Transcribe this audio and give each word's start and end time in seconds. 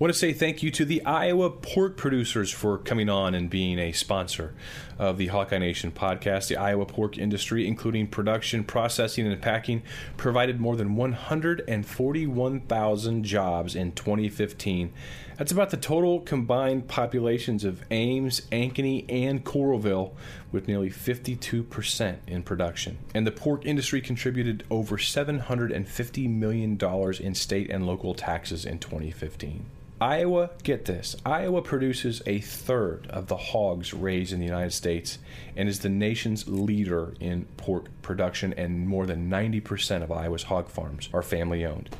Want 0.00 0.12
to 0.14 0.18
say 0.18 0.32
thank 0.32 0.62
you 0.62 0.70
to 0.70 0.86
the 0.86 1.04
Iowa 1.04 1.50
pork 1.50 1.98
producers 1.98 2.50
for 2.50 2.78
coming 2.78 3.10
on 3.10 3.34
and 3.34 3.50
being 3.50 3.78
a 3.78 3.92
sponsor 3.92 4.54
of 4.98 5.18
the 5.18 5.26
Hawkeye 5.26 5.58
Nation 5.58 5.92
podcast. 5.92 6.48
The 6.48 6.56
Iowa 6.56 6.86
pork 6.86 7.18
industry, 7.18 7.68
including 7.68 8.06
production, 8.06 8.64
processing, 8.64 9.26
and 9.26 9.42
packing, 9.42 9.82
provided 10.16 10.58
more 10.58 10.74
than 10.74 10.96
141,000 10.96 13.24
jobs 13.24 13.76
in 13.76 13.92
2015. 13.92 14.90
That's 15.36 15.52
about 15.52 15.68
the 15.68 15.76
total 15.76 16.20
combined 16.20 16.88
populations 16.88 17.62
of 17.62 17.84
Ames, 17.90 18.40
Ankeny, 18.50 19.04
and 19.06 19.44
Coralville, 19.44 20.12
with 20.50 20.66
nearly 20.66 20.88
52% 20.88 22.16
in 22.26 22.42
production. 22.42 22.96
And 23.12 23.26
the 23.26 23.32
pork 23.32 23.66
industry 23.66 24.00
contributed 24.00 24.64
over 24.70 24.96
$750 24.96 26.30
million 26.30 26.78
in 27.20 27.34
state 27.34 27.68
and 27.68 27.86
local 27.86 28.14
taxes 28.14 28.64
in 28.64 28.78
2015. 28.78 29.66
Iowa, 30.00 30.50
get 30.62 30.86
this, 30.86 31.14
Iowa 31.26 31.60
produces 31.60 32.22
a 32.24 32.40
third 32.40 33.06
of 33.10 33.26
the 33.26 33.36
hogs 33.36 33.92
raised 33.92 34.32
in 34.32 34.40
the 34.40 34.46
United 34.46 34.72
States 34.72 35.18
and 35.56 35.68
is 35.68 35.80
the 35.80 35.90
nation's 35.90 36.48
leader 36.48 37.12
in 37.20 37.44
pork 37.58 37.88
production, 38.00 38.54
and 38.54 38.88
more 38.88 39.04
than 39.04 39.28
90% 39.28 40.02
of 40.02 40.10
Iowa's 40.10 40.44
hog 40.44 40.70
farms 40.70 41.10
are 41.12 41.20
family 41.20 41.66
owned. 41.66 41.90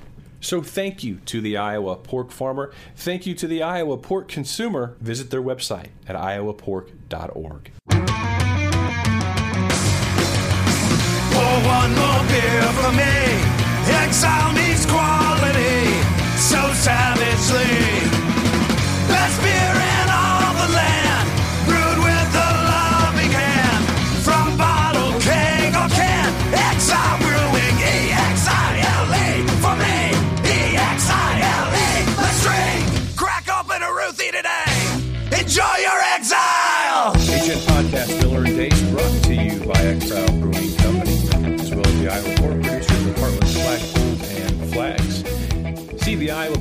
So 0.41 0.63
thank 0.63 1.05
you 1.05 1.17
to 1.27 1.43
the 1.43 1.59
Iowa 1.59 1.97
pork 1.97 2.31
farmer. 2.31 2.73
Thank 2.97 3.27
you 3.27 3.35
to 3.35 3.47
the 3.47 3.63
Iowa 3.63 3.99
pork 3.99 4.29
consumer. 4.29 4.97
Visit 5.01 5.29
their 5.31 5.43
website 5.43 5.89
at 6.09 6.17
iowapork.org. 6.17 7.71
Pour 11.33 11.55
one 11.69 11.95
more 11.95 12.25
beer 12.29 12.63
for 12.81 12.93
me. 12.93 13.13
Exile 13.93 14.53
needs 14.55 14.87
quality 14.87 16.11
so 16.41 16.73
savagely. 16.73 17.90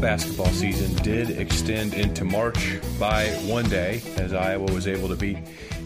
Basketball 0.10 0.48
season 0.48 0.92
did 1.04 1.30
extend 1.30 1.94
into 1.94 2.26
March 2.26 2.80
by 3.00 3.28
one 3.46 3.70
day, 3.70 4.02
as 4.18 4.34
Iowa 4.34 4.66
was 4.74 4.88
able 4.88 5.08
to 5.08 5.16
beat 5.16 5.38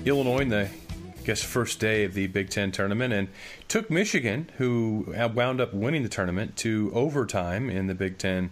Illinois 0.06 0.40
in 0.40 0.48
the 0.48 0.70
I 0.70 1.24
guess 1.26 1.44
first 1.44 1.82
day 1.82 2.06
of 2.06 2.14
the 2.14 2.28
Big 2.28 2.50
Ten 2.50 2.72
tournament, 2.72 3.14
and 3.14 3.28
took 3.68 3.92
Michigan, 3.92 4.50
who 4.60 5.14
wound 5.36 5.60
up 5.60 5.74
winning 5.74 6.04
the 6.04 6.10
tournament, 6.10 6.56
to 6.60 6.90
overtime 6.94 7.70
in 7.70 7.88
the 7.88 7.94
Big 7.94 8.18
Ten 8.18 8.52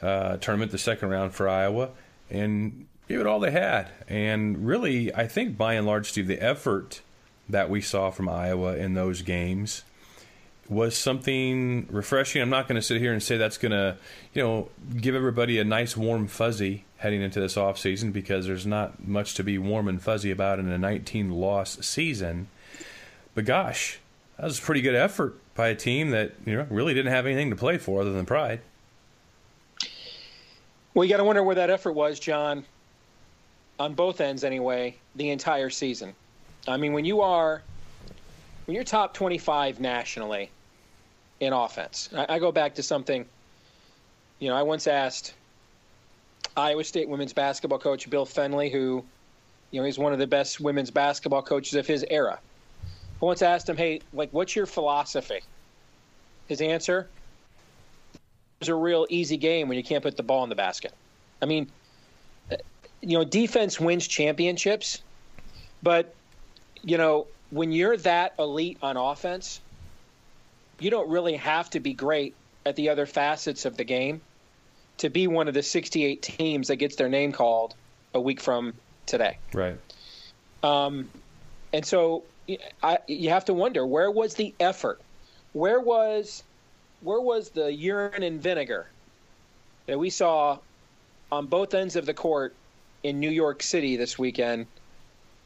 uh, 0.00 0.38
tournament, 0.38 0.72
the 0.72 0.78
second 0.78 1.10
round 1.10 1.34
for 1.34 1.46
Iowa, 1.46 1.90
and 2.30 2.86
gave 3.06 3.20
it 3.20 3.26
all 3.26 3.38
they 3.38 3.50
had. 3.50 3.90
And 4.08 4.66
really, 4.66 5.14
I 5.14 5.26
think 5.26 5.58
by 5.58 5.74
and 5.74 5.86
large, 5.86 6.08
Steve, 6.08 6.26
the 6.26 6.42
effort 6.42 7.02
that 7.50 7.68
we 7.68 7.82
saw 7.82 8.08
from 8.08 8.30
Iowa 8.30 8.76
in 8.76 8.94
those 8.94 9.20
games 9.20 9.84
was 10.68 10.96
something 10.96 11.86
refreshing. 11.90 12.40
I'm 12.40 12.50
not 12.50 12.68
going 12.68 12.76
to 12.76 12.82
sit 12.82 13.00
here 13.00 13.12
and 13.12 13.22
say 13.22 13.36
that's 13.36 13.58
going 13.58 13.72
to, 13.72 13.96
you 14.32 14.42
know, 14.42 14.68
give 14.96 15.14
everybody 15.14 15.58
a 15.58 15.64
nice 15.64 15.96
warm 15.96 16.26
fuzzy 16.26 16.84
heading 16.98 17.20
into 17.20 17.40
this 17.40 17.56
off 17.56 17.78
season 17.78 18.12
because 18.12 18.46
there's 18.46 18.66
not 18.66 19.06
much 19.06 19.34
to 19.34 19.42
be 19.42 19.58
warm 19.58 19.88
and 19.88 20.00
fuzzy 20.00 20.30
about 20.30 20.58
in 20.58 20.68
a 20.68 20.78
19 20.78 21.32
loss 21.32 21.78
season. 21.84 22.48
But 23.34 23.44
gosh, 23.44 23.98
that 24.36 24.44
was 24.44 24.58
a 24.58 24.62
pretty 24.62 24.82
good 24.82 24.94
effort 24.94 25.36
by 25.54 25.68
a 25.68 25.74
team 25.74 26.10
that, 26.10 26.32
you 26.46 26.56
know, 26.56 26.66
really 26.70 26.94
didn't 26.94 27.12
have 27.12 27.26
anything 27.26 27.50
to 27.50 27.56
play 27.56 27.78
for 27.78 28.00
other 28.00 28.12
than 28.12 28.24
pride. 28.24 28.60
Well, 30.94 31.04
you 31.04 31.10
got 31.10 31.18
to 31.18 31.24
wonder 31.24 31.42
where 31.42 31.54
that 31.56 31.70
effort 31.70 31.92
was, 31.92 32.20
John, 32.20 32.64
on 33.78 33.94
both 33.94 34.20
ends 34.20 34.44
anyway, 34.44 34.96
the 35.16 35.30
entire 35.30 35.70
season. 35.70 36.14
I 36.68 36.76
mean, 36.76 36.92
when 36.92 37.04
you 37.04 37.22
are 37.22 37.62
when 38.66 38.74
you're 38.74 38.84
top 38.84 39.14
25 39.14 39.80
nationally 39.80 40.50
in 41.40 41.52
offense, 41.52 42.08
I, 42.16 42.36
I 42.36 42.38
go 42.38 42.52
back 42.52 42.74
to 42.76 42.82
something. 42.82 43.26
You 44.38 44.48
know, 44.50 44.56
I 44.56 44.62
once 44.62 44.86
asked 44.86 45.34
Iowa 46.56 46.84
State 46.84 47.08
women's 47.08 47.32
basketball 47.32 47.78
coach 47.78 48.08
Bill 48.08 48.26
Fennelly, 48.26 48.70
who, 48.70 49.04
you 49.70 49.80
know, 49.80 49.86
he's 49.86 49.98
one 49.98 50.12
of 50.12 50.18
the 50.18 50.26
best 50.26 50.60
women's 50.60 50.90
basketball 50.90 51.42
coaches 51.42 51.74
of 51.74 51.86
his 51.86 52.04
era. 52.10 52.38
I 53.20 53.24
once 53.24 53.42
asked 53.42 53.68
him, 53.68 53.76
"Hey, 53.76 54.00
like, 54.12 54.30
what's 54.32 54.56
your 54.56 54.66
philosophy?" 54.66 55.40
His 56.48 56.60
answer: 56.60 57.08
"It's 58.60 58.68
a 58.68 58.74
real 58.74 59.06
easy 59.10 59.36
game 59.36 59.68
when 59.68 59.76
you 59.76 59.84
can't 59.84 60.02
put 60.02 60.16
the 60.16 60.24
ball 60.24 60.42
in 60.42 60.48
the 60.48 60.56
basket." 60.56 60.92
I 61.40 61.46
mean, 61.46 61.70
uh, 62.50 62.56
you 63.00 63.16
know, 63.16 63.24
defense 63.24 63.78
wins 63.78 64.08
championships, 64.08 65.02
but 65.82 66.14
you 66.82 66.98
know, 66.98 67.28
when 67.52 67.70
you're 67.70 67.98
that 67.98 68.34
elite 68.38 68.78
on 68.82 68.96
offense, 68.96 69.60
you 70.80 70.90
don't 70.90 71.08
really 71.10 71.36
have 71.36 71.68
to 71.70 71.80
be 71.80 71.92
great 71.92 72.34
at 72.64 72.76
the 72.76 72.88
other 72.88 73.04
facets 73.04 73.66
of 73.66 73.76
the 73.76 73.84
game 73.84 74.22
to 74.98 75.10
be 75.10 75.26
one 75.26 75.48
of 75.48 75.54
the 75.54 75.62
68 75.62 76.22
teams 76.22 76.68
that 76.68 76.76
gets 76.76 76.96
their 76.96 77.10
name 77.10 77.30
called 77.30 77.74
a 78.14 78.20
week 78.20 78.40
from 78.40 78.72
today. 79.04 79.36
Right. 79.52 79.76
Um, 80.62 81.10
and 81.74 81.84
so 81.84 82.24
I, 82.82 82.98
you 83.06 83.28
have 83.28 83.44
to 83.44 83.54
wonder 83.54 83.86
where 83.86 84.10
was 84.10 84.34
the 84.34 84.54
effort? 84.58 85.00
Where 85.52 85.80
was 85.80 86.42
where 87.02 87.20
was 87.20 87.50
the 87.50 87.72
urine 87.72 88.22
and 88.22 88.40
vinegar 88.40 88.86
that 89.86 89.98
we 89.98 90.08
saw 90.08 90.58
on 91.30 91.46
both 91.46 91.74
ends 91.74 91.96
of 91.96 92.06
the 92.06 92.14
court 92.14 92.54
in 93.02 93.20
New 93.20 93.30
York 93.30 93.62
City 93.62 93.96
this 93.96 94.18
weekend? 94.18 94.66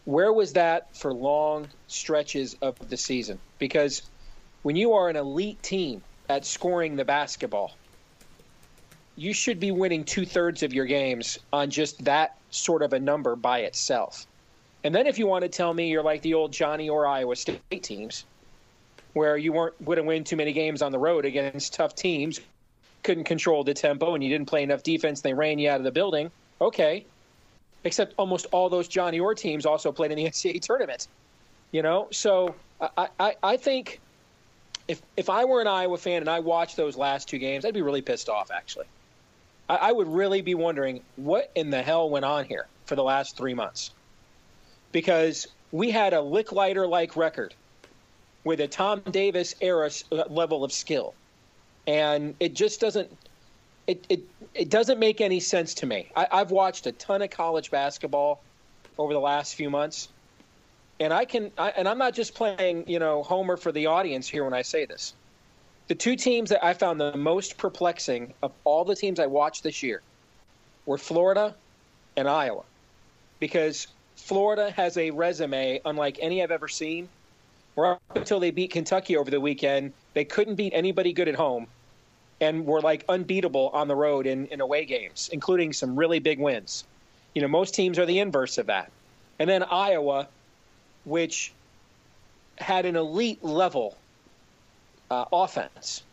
Where 0.07 0.33
was 0.33 0.55
that 0.55 0.97
for 0.97 1.13
long 1.13 1.69
stretches 1.89 2.57
of 2.63 2.77
the 2.89 2.97
season? 2.97 3.39
Because 3.59 4.03
when 4.63 4.77
you 4.77 4.95
are 4.95 5.09
an 5.09 5.17
elite 5.17 5.63
team 5.63 6.01
at 6.29 6.47
scoring 6.47 6.97
the 6.97 7.05
basketball, 7.05 7.77
you 9.17 9.33
should 9.33 9.59
be 9.59 9.73
winning 9.73 10.05
two 10.05 10.25
thirds 10.25 10.63
of 10.63 10.73
your 10.73 10.87
games 10.87 11.39
on 11.53 11.71
just 11.71 12.05
that 12.05 12.37
sort 12.51 12.83
of 12.83 12.93
a 12.93 13.01
number 13.01 13.35
by 13.35 13.61
itself. 13.61 14.27
And 14.85 14.95
then 14.95 15.09
if 15.09 15.19
you 15.19 15.27
want 15.27 15.43
to 15.43 15.49
tell 15.49 15.75
me 15.75 15.91
you're 15.91 16.05
like 16.05 16.23
the 16.23 16.35
old 16.35 16.53
Johnny 16.53 16.89
Orr 16.89 17.07
Iowa 17.07 17.35
State 17.35 17.83
teams, 17.83 18.25
where 19.13 19.37
you 19.37 19.53
weren't 19.53 19.81
wouldn't 19.81 20.07
win 20.07 20.23
too 20.23 20.37
many 20.37 20.53
games 20.53 20.83
on 20.83 20.93
the 20.93 20.99
road 20.99 21.25
against 21.25 21.75
tough 21.75 21.97
teams, 21.97 22.39
couldn't 23.03 23.25
control 23.25 23.65
the 23.65 23.75
tempo, 23.75 24.15
and 24.15 24.23
you 24.23 24.31
didn't 24.31 24.47
play 24.47 24.63
enough 24.63 24.85
defense, 24.85 25.23
they 25.23 25.35
ran 25.35 25.59
you 25.59 25.69
out 25.69 25.79
of 25.79 25.85
the 25.85 25.91
building. 25.91 26.31
Okay, 26.61 27.07
except 27.87 28.15
almost 28.19 28.47
all 28.51 28.69
those 28.69 28.89
Johnny 28.89 29.21
Orr 29.21 29.35
teams 29.35 29.65
also 29.65 29.93
played 29.93 30.11
in 30.11 30.17
the 30.17 30.25
NCAA 30.31 30.61
tournament. 30.61 31.09
You 31.73 31.83
know, 31.83 32.09
so 32.11 32.55
I, 32.81 33.09
I, 33.19 33.37
I 33.43 33.57
think 33.57 34.01
if 34.89 35.03
if 35.17 35.31
I 35.31 35.45
were 35.45 35.61
an 35.61 35.67
Iowa 35.67 35.99
fan 35.99 36.21
and 36.21 36.29
I 36.29 36.41
watched 36.41 36.77
those 36.77 36.97
last 36.97 37.29
two 37.29 37.39
games, 37.39 37.65
I'd 37.65 37.75
be 37.75 37.83
really 37.83 38.03
pissed 38.03 38.29
off. 38.29 38.51
Actually, 38.51 38.87
I, 39.69 39.77
I 39.77 39.93
would 39.93 40.09
really 40.09 40.43
be 40.43 40.55
wondering 40.55 41.01
what 41.17 41.51
in 41.55 41.71
the 41.71 41.83
hell 41.83 42.11
went 42.11 42.25
on 42.25 42.45
here 42.45 42.67
for 42.85 42.95
the 42.95 43.03
last 43.03 43.37
three 43.37 43.55
months, 43.55 43.93
because 44.93 45.49
we 45.73 45.91
had 45.91 46.13
a 46.13 46.19
Lickliter 46.19 46.89
like 46.89 47.17
record 47.17 47.55
with 48.45 48.61
a 48.61 48.69
Tom 48.69 49.01
Davis 49.11 49.55
era 49.61 49.91
uh, 50.13 50.23
level 50.29 50.63
of 50.63 50.73
skill, 50.73 51.15
and 51.87 52.35
it 52.39 52.55
just 52.55 52.81
doesn't 52.81 53.11
it, 53.87 54.05
it, 54.09 54.21
it 54.55 54.71
doesn't 54.71 54.99
make 54.99 55.21
any 55.21 55.41
sense 55.41 55.75
to 55.75 55.87
me. 55.87 56.11
I, 56.17 56.27
I've 56.31 56.51
watched 56.51 56.87
a 56.87 56.93
ton 56.93 57.23
of 57.23 57.31
college 57.31 57.71
basketball 57.71 58.41
over 58.99 59.13
the 59.13 59.21
last 59.21 59.55
few 59.55 59.71
months, 59.71 60.09
and 60.99 61.13
I 61.13 61.25
can 61.25 61.51
I, 61.59 61.71
and 61.71 61.89
I'm 61.89 61.99
not 61.99 62.15
just 62.15 62.35
playing 62.35 62.89
you 62.89 62.99
know 62.99 63.23
Homer 63.23 63.57
for 63.57 63.73
the 63.73 63.87
audience 63.87 64.29
here 64.29 64.45
when 64.45 64.55
I 64.55 64.63
say 64.63 64.87
this. 64.87 65.15
The 65.89 65.95
two 65.95 66.17
teams 66.17 66.51
that 66.51 66.65
I 66.65 66.75
found 66.75 67.01
the 67.01 67.17
most 67.17 67.59
perplexing 67.59 68.35
of 68.43 68.53
all 68.65 68.85
the 68.85 68.97
teams 68.97 69.21
I 69.21 69.27
watched 69.27 69.63
this 69.63 69.83
year 69.83 70.03
were 70.85 70.99
Florida 70.99 71.55
and 72.17 72.29
Iowa, 72.29 72.65
because 73.39 73.87
Florida 74.17 74.71
has 74.71 74.97
a 74.97 75.11
resume 75.11 75.81
unlike 75.85 76.19
any 76.21 76.43
I've 76.43 76.51
ever 76.51 76.69
seen. 76.69 77.09
Where 77.75 77.93
up 77.93 78.01
until 78.15 78.41
they 78.41 78.51
beat 78.51 78.71
Kentucky 78.71 79.19
over 79.19 79.31
the 79.31 79.39
weekend, 79.39 79.93
they 80.15 80.25
couldn't 80.25 80.55
beat 80.55 80.73
anybody 80.73 81.13
good 81.13 81.29
at 81.29 81.35
home, 81.35 81.67
and 82.41 82.67
were 82.67 82.81
like 82.81 83.05
unbeatable 83.09 83.71
on 83.71 83.89
the 83.89 83.97
road 83.97 84.27
in, 84.27 84.47
in 84.47 84.61
away 84.61 84.85
games, 84.85 85.29
including 85.33 85.73
some 85.73 85.97
really 85.97 86.19
big 86.19 86.39
wins. 86.39 86.85
You 87.35 87.43
know, 87.43 87.49
most 87.49 87.75
teams 87.75 87.99
are 87.99 88.07
the 88.07 88.19
inverse 88.21 88.59
of 88.59 88.67
that. 88.67 88.93
And 89.39 89.49
then 89.49 89.63
Iowa, 89.63 90.31
which 91.05 91.57
had 92.59 92.87
an 92.87 92.97
elite 92.97 93.43
level 93.45 94.03
uh, 95.11 95.25
offense, 95.33 96.05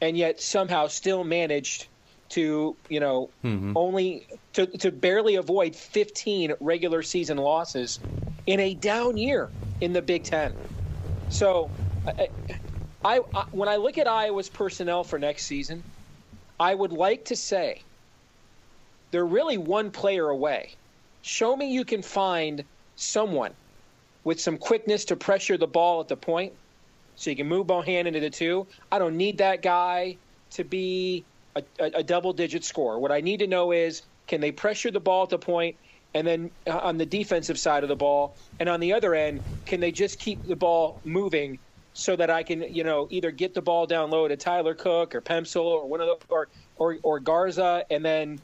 and 0.00 0.16
yet 0.16 0.40
somehow 0.40 0.88
still 0.88 1.24
managed 1.24 1.88
to, 2.30 2.78
you 2.88 3.00
know, 3.00 3.34
Mm-hmm. 3.44 3.72
only 3.74 4.28
to, 4.54 4.66
to 4.66 4.92
barely 4.92 5.36
avoid 5.36 5.74
15 5.76 6.54
regular 6.60 7.02
season 7.02 7.38
losses 7.38 8.00
in 8.46 8.60
a 8.60 8.74
down 8.74 9.16
year 9.16 9.54
in 9.80 9.92
the 9.92 10.02
Big 10.02 10.24
Ten. 10.24 10.56
So, 11.28 11.74
I, 12.06 12.28
I, 13.04 13.20
I 13.34 13.44
when 13.52 13.68
I 13.68 13.76
look 13.76 13.98
at 13.98 14.08
Iowa's 14.08 14.50
personnel 14.50 15.04
for 15.04 15.18
next 15.18 15.44
season, 15.46 15.86
I 16.58 16.74
would 16.74 16.92
like 16.92 17.26
to 17.26 17.36
say 17.36 17.86
they're 19.12 19.26
really 19.26 19.58
one 19.58 19.90
player 19.92 20.28
away. 20.28 20.78
Show 21.22 21.56
me 21.56 21.72
you 21.72 21.84
can 21.84 22.02
find 22.02 22.66
someone 22.96 23.56
with 24.24 24.40
some 24.40 24.58
quickness 24.58 25.06
to 25.06 25.16
pressure 25.16 25.56
the 25.58 25.68
ball 25.68 26.00
at 26.00 26.08
the 26.08 26.16
point 26.16 26.54
so 27.16 27.30
you 27.30 27.36
can 27.36 27.48
move 27.48 27.66
Bohannon 27.68 28.06
into 28.06 28.20
the 28.20 28.30
two. 28.30 28.68
I 28.90 28.98
don't 28.98 29.16
need 29.16 29.38
that 29.38 29.62
guy 29.62 30.20
to 30.52 30.64
be 30.64 31.28
a, 31.56 31.64
a, 31.80 31.84
a 31.96 32.04
double 32.04 32.32
digit 32.32 32.64
scorer. 32.64 32.98
What 33.00 33.12
I 33.12 33.20
need 33.20 33.38
to 33.38 33.46
know 33.46 33.72
is 33.72 34.02
can 34.28 34.40
they 34.40 34.52
pressure 34.52 34.90
the 34.90 35.00
ball 35.00 35.24
at 35.24 35.30
the 35.30 35.38
point 35.38 35.78
and 36.14 36.26
then 36.26 36.52
uh, 36.68 36.78
on 36.78 36.98
the 36.98 37.06
defensive 37.06 37.58
side 37.58 37.82
of 37.82 37.88
the 37.88 37.96
ball 37.96 38.38
and 38.58 38.68
on 38.68 38.80
the 38.80 38.92
other 38.94 39.14
end 39.14 39.42
can 39.66 39.80
they 39.80 39.92
just 39.92 40.20
keep 40.20 40.44
the 40.44 40.56
ball 40.56 41.00
moving 41.04 41.60
so 41.94 42.16
that 42.16 42.30
I 42.30 42.42
can 42.42 42.62
you 42.74 42.84
know 42.84 43.06
either 43.10 43.30
get 43.30 43.54
the 43.54 43.62
ball 43.62 43.86
down 43.86 44.10
low 44.10 44.28
to 44.28 44.36
Tyler 44.36 44.74
Cook 44.74 45.14
or 45.14 45.20
Pemsl 45.20 45.64
or 45.64 45.88
one 45.88 46.00
of 46.00 46.06
the 46.06 46.16
or 46.28 46.48
or, 46.76 46.96
or 47.02 47.20
Garza 47.20 47.84
and 47.90 48.04
then 48.04 48.40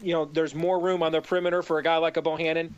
you 0.00 0.12
know 0.12 0.24
there's 0.24 0.54
more 0.54 0.78
room 0.78 1.02
on 1.02 1.12
the 1.12 1.20
perimeter 1.20 1.62
for 1.62 1.78
a 1.78 1.82
guy 1.82 1.96
like 1.96 2.16
a 2.16 2.22
Bohannon. 2.22 2.70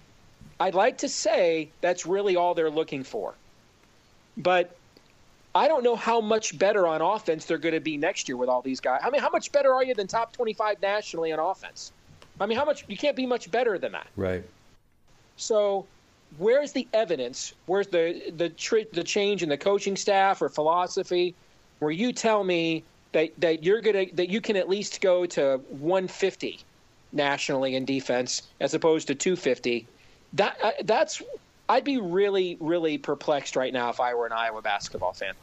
I'd 0.60 0.74
like 0.74 0.98
to 0.98 1.08
say 1.08 1.70
that's 1.80 2.06
really 2.06 2.36
all 2.36 2.54
they're 2.54 2.70
looking 2.70 3.04
for. 3.04 3.34
But 4.36 4.76
I 5.54 5.68
don't 5.68 5.82
know 5.82 5.96
how 5.96 6.20
much 6.20 6.58
better 6.58 6.86
on 6.86 7.00
offense 7.00 7.44
they're 7.44 7.58
going 7.58 7.74
to 7.74 7.80
be 7.80 7.96
next 7.96 8.28
year 8.28 8.36
with 8.36 8.48
all 8.48 8.62
these 8.62 8.80
guys. 8.80 9.00
I 9.02 9.10
mean, 9.10 9.20
how 9.20 9.30
much 9.30 9.50
better 9.52 9.72
are 9.72 9.84
you 9.84 9.94
than 9.94 10.06
top 10.06 10.32
25 10.32 10.80
nationally 10.82 11.32
on 11.32 11.38
offense? 11.38 11.92
I 12.40 12.46
mean, 12.46 12.56
how 12.56 12.64
much 12.64 12.84
you 12.88 12.96
can't 12.96 13.16
be 13.16 13.26
much 13.26 13.50
better 13.50 13.78
than 13.78 13.92
that. 13.92 14.06
Right. 14.16 14.44
So, 15.36 15.86
where's 16.36 16.72
the 16.72 16.86
evidence? 16.92 17.54
Where's 17.66 17.88
the 17.88 18.32
the 18.36 18.50
tr- 18.50 18.88
the 18.92 19.04
change 19.04 19.42
in 19.42 19.48
the 19.48 19.56
coaching 19.56 19.96
staff 19.96 20.42
or 20.42 20.48
philosophy 20.48 21.34
where 21.78 21.90
you 21.90 22.12
tell 22.12 22.44
me 22.44 22.84
that 23.12 23.30
that 23.38 23.64
you're 23.64 23.80
to 23.80 24.08
that 24.14 24.28
you 24.28 24.40
can 24.40 24.56
at 24.56 24.68
least 24.68 25.00
go 25.00 25.24
to 25.26 25.60
150 25.70 26.60
nationally 27.12 27.74
in 27.74 27.84
defense 27.84 28.42
as 28.60 28.74
opposed 28.74 29.06
to 29.08 29.14
250? 29.14 29.86
That 30.34 30.58
uh, 30.62 30.72
that's 30.84 31.22
I'd 31.68 31.84
be 31.84 31.98
really 31.98 32.56
really 32.60 32.98
perplexed 32.98 33.56
right 33.56 33.72
now 33.72 33.90
if 33.90 34.00
I 34.00 34.14
were 34.14 34.26
an 34.26 34.32
Iowa 34.32 34.62
basketball 34.62 35.12
fan. 35.12 35.34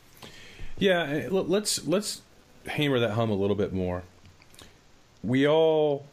Yeah, 0.78 1.28
let's 1.32 1.88
let's 1.88 2.22
hammer 2.68 3.00
that 3.00 3.12
home 3.12 3.30
a 3.30 3.36
little 3.36 3.56
bit 3.56 3.74
more. 3.74 4.04
We 5.24 5.48
all 5.48 6.06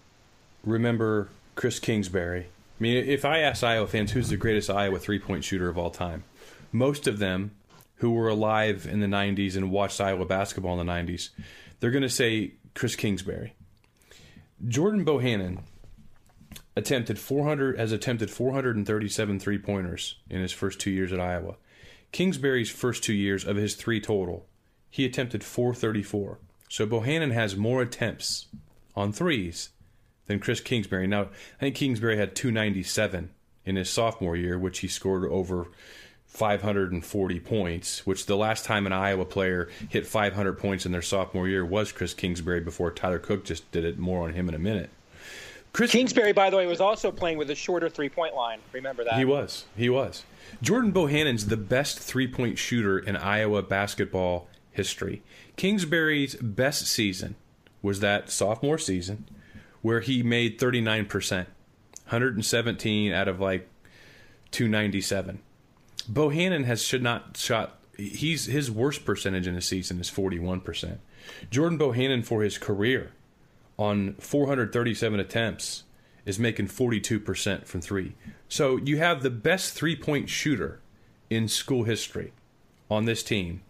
remember 0.64 1.28
Chris 1.54 1.78
Kingsbury. 1.78 2.46
I 2.82 2.90
mean, 2.90 2.96
if 2.96 3.24
I 3.24 3.38
ask 3.38 3.62
Iowa 3.62 3.86
fans 3.86 4.10
who's 4.10 4.28
the 4.28 4.36
greatest 4.36 4.68
Iowa 4.68 4.98
three-point 4.98 5.44
shooter 5.44 5.68
of 5.68 5.78
all 5.78 5.90
time, 5.90 6.24
most 6.72 7.06
of 7.06 7.20
them 7.20 7.52
who 7.98 8.10
were 8.10 8.26
alive 8.26 8.88
in 8.90 8.98
the 8.98 9.06
90s 9.06 9.54
and 9.54 9.70
watched 9.70 10.00
Iowa 10.00 10.24
basketball 10.24 10.80
in 10.80 10.84
the 10.84 10.92
90s, 10.92 11.28
they're 11.78 11.92
going 11.92 12.02
to 12.02 12.08
say 12.08 12.54
Chris 12.74 12.96
Kingsbury. 12.96 13.54
Jordan 14.66 15.04
Bohannon 15.04 15.60
attempted 16.74 17.20
400 17.20 17.78
has 17.78 17.92
attempted 17.92 18.32
437 18.32 19.38
three-pointers 19.38 20.16
in 20.28 20.40
his 20.40 20.50
first 20.50 20.80
2 20.80 20.90
years 20.90 21.12
at 21.12 21.20
Iowa. 21.20 21.54
Kingsbury's 22.10 22.68
first 22.68 23.04
2 23.04 23.12
years 23.12 23.44
of 23.44 23.54
his 23.54 23.76
3 23.76 24.00
total, 24.00 24.48
he 24.90 25.04
attempted 25.04 25.44
434. 25.44 26.40
So 26.68 26.84
Bohannon 26.84 27.32
has 27.32 27.54
more 27.54 27.80
attempts 27.80 28.48
on 28.96 29.12
threes 29.12 29.68
than 30.32 30.40
Chris 30.40 30.60
Kingsbury. 30.60 31.06
Now, 31.06 31.22
I 31.22 31.60
think 31.60 31.76
Kingsbury 31.76 32.16
had 32.16 32.34
297 32.34 33.30
in 33.64 33.76
his 33.76 33.90
sophomore 33.90 34.36
year, 34.36 34.58
which 34.58 34.80
he 34.80 34.88
scored 34.88 35.24
over 35.30 35.68
540 36.26 37.40
points, 37.40 38.06
which 38.06 38.26
the 38.26 38.36
last 38.36 38.64
time 38.64 38.86
an 38.86 38.92
Iowa 38.92 39.26
player 39.26 39.68
hit 39.90 40.06
500 40.06 40.58
points 40.58 40.86
in 40.86 40.92
their 40.92 41.02
sophomore 41.02 41.46
year 41.46 41.64
was 41.64 41.92
Chris 41.92 42.14
Kingsbury 42.14 42.60
before 42.60 42.90
Tyler 42.90 43.18
Cook 43.18 43.44
just 43.44 43.70
did 43.70 43.84
it 43.84 43.98
more 43.98 44.24
on 44.26 44.32
him 44.32 44.48
in 44.48 44.54
a 44.54 44.58
minute. 44.58 44.90
Chris 45.74 45.92
Kingsbury, 45.92 46.32
by 46.32 46.50
the 46.50 46.56
way, 46.56 46.66
was 46.66 46.80
also 46.80 47.10
playing 47.10 47.38
with 47.38 47.50
a 47.50 47.54
shorter 47.54 47.88
three 47.88 48.08
point 48.08 48.34
line. 48.34 48.60
Remember 48.72 49.04
that? 49.04 49.14
He 49.14 49.24
was. 49.24 49.64
He 49.76 49.88
was. 49.88 50.24
Jordan 50.60 50.90
Bohannon's 50.90 51.46
the 51.46 51.56
best 51.56 51.98
three 51.98 52.26
point 52.26 52.58
shooter 52.58 52.98
in 52.98 53.16
Iowa 53.16 53.62
basketball 53.62 54.48
history. 54.70 55.22
Kingsbury's 55.56 56.34
best 56.36 56.86
season 56.86 57.36
was 57.82 58.00
that 58.00 58.30
sophomore 58.30 58.78
season 58.78 59.26
where 59.82 60.00
he 60.00 60.22
made 60.22 60.58
39%, 60.58 61.36
117 61.36 63.12
out 63.12 63.28
of 63.28 63.40
like 63.40 63.68
297. 64.52 65.40
Bohannon 66.10 66.64
has 66.64 66.82
should 66.82 67.02
not 67.02 67.36
shot 67.36 67.78
he's 67.96 68.46
his 68.46 68.70
worst 68.70 69.04
percentage 69.04 69.46
in 69.46 69.56
a 69.56 69.60
season 69.60 70.00
is 70.00 70.10
41%. 70.10 70.98
Jordan 71.50 71.78
Bohannon 71.78 72.24
for 72.24 72.42
his 72.42 72.58
career 72.58 73.12
on 73.78 74.14
437 74.14 75.20
attempts 75.20 75.84
is 76.24 76.38
making 76.38 76.68
42% 76.68 77.66
from 77.66 77.80
3. 77.80 78.14
So 78.48 78.76
you 78.76 78.98
have 78.98 79.22
the 79.22 79.30
best 79.30 79.74
three-point 79.74 80.28
shooter 80.28 80.80
in 81.30 81.48
school 81.48 81.84
history 81.84 82.32
on 82.90 83.06
this 83.06 83.22
team 83.22 83.62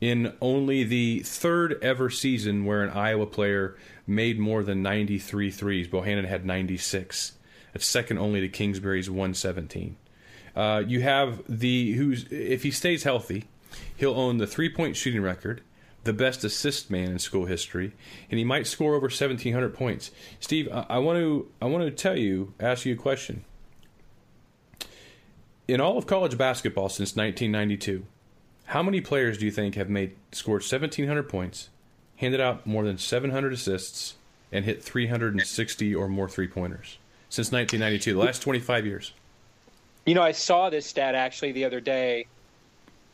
in 0.00 0.34
only 0.40 0.84
the 0.84 1.20
third 1.20 1.78
ever 1.82 2.10
season 2.10 2.64
where 2.64 2.82
an 2.82 2.90
Iowa 2.90 3.26
player 3.26 3.76
made 4.06 4.38
more 4.38 4.62
than 4.62 4.82
93 4.82 5.50
threes. 5.50 5.88
Bohannon 5.88 6.26
had 6.26 6.44
96. 6.44 7.32
That's 7.72 7.86
second 7.86 8.18
only 8.18 8.40
to 8.40 8.48
Kingsbury's 8.48 9.10
117. 9.10 9.96
Uh, 10.54 10.82
you 10.86 11.02
have 11.02 11.42
the 11.48 11.92
who's 11.94 12.26
if 12.30 12.62
he 12.62 12.70
stays 12.70 13.02
healthy, 13.02 13.44
he'll 13.96 14.14
own 14.14 14.38
the 14.38 14.46
three-point 14.46 14.96
shooting 14.96 15.22
record, 15.22 15.62
the 16.04 16.12
best 16.12 16.44
assist 16.44 16.90
man 16.90 17.10
in 17.10 17.18
school 17.18 17.46
history, 17.46 17.92
and 18.30 18.38
he 18.38 18.44
might 18.44 18.66
score 18.68 18.94
over 18.94 19.06
1,700 19.06 19.74
points. 19.74 20.12
Steve, 20.38 20.68
I, 20.72 20.86
I 20.90 20.98
want 20.98 21.18
to 21.18 21.50
I 21.60 21.66
want 21.66 21.84
to 21.84 21.90
tell 21.90 22.16
you, 22.16 22.54
ask 22.60 22.86
you 22.86 22.94
a 22.94 22.96
question. 22.96 23.44
In 25.66 25.80
all 25.80 25.98
of 25.98 26.06
college 26.06 26.38
basketball 26.38 26.88
since 26.88 27.16
1992, 27.16 28.06
how 28.66 28.82
many 28.82 29.00
players 29.00 29.38
do 29.38 29.44
you 29.44 29.50
think 29.50 29.74
have 29.74 29.88
made 29.88 30.14
scored 30.32 30.62
1,700 30.62 31.28
points, 31.28 31.68
handed 32.16 32.40
out 32.40 32.66
more 32.66 32.84
than 32.84 32.98
700 32.98 33.52
assists, 33.52 34.14
and 34.50 34.64
hit 34.64 34.82
360 34.82 35.94
or 35.94 36.08
more 36.08 36.28
three 36.28 36.48
pointers 36.48 36.98
since 37.28 37.52
1992? 37.52 38.14
The 38.14 38.18
last 38.18 38.42
25 38.42 38.86
years. 38.86 39.12
You 40.06 40.14
know, 40.14 40.22
I 40.22 40.32
saw 40.32 40.70
this 40.70 40.86
stat 40.86 41.14
actually 41.14 41.52
the 41.52 41.64
other 41.64 41.80
day, 41.80 42.26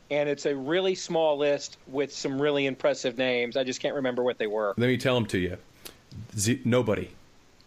and 0.09 0.27
it's 0.27 0.45
a 0.45 0.55
really 0.55 0.95
small 0.95 1.37
list 1.37 1.77
with 1.87 2.13
some 2.13 2.41
really 2.41 2.65
impressive 2.65 3.17
names. 3.17 3.55
I 3.55 3.63
just 3.63 3.81
can't 3.81 3.95
remember 3.95 4.23
what 4.23 4.37
they 4.37 4.47
were. 4.47 4.73
Let 4.77 4.87
me 4.87 4.97
tell 4.97 5.15
them 5.15 5.25
to 5.27 5.37
you. 5.37 5.57
Z- 6.37 6.61
nobody. 6.65 7.09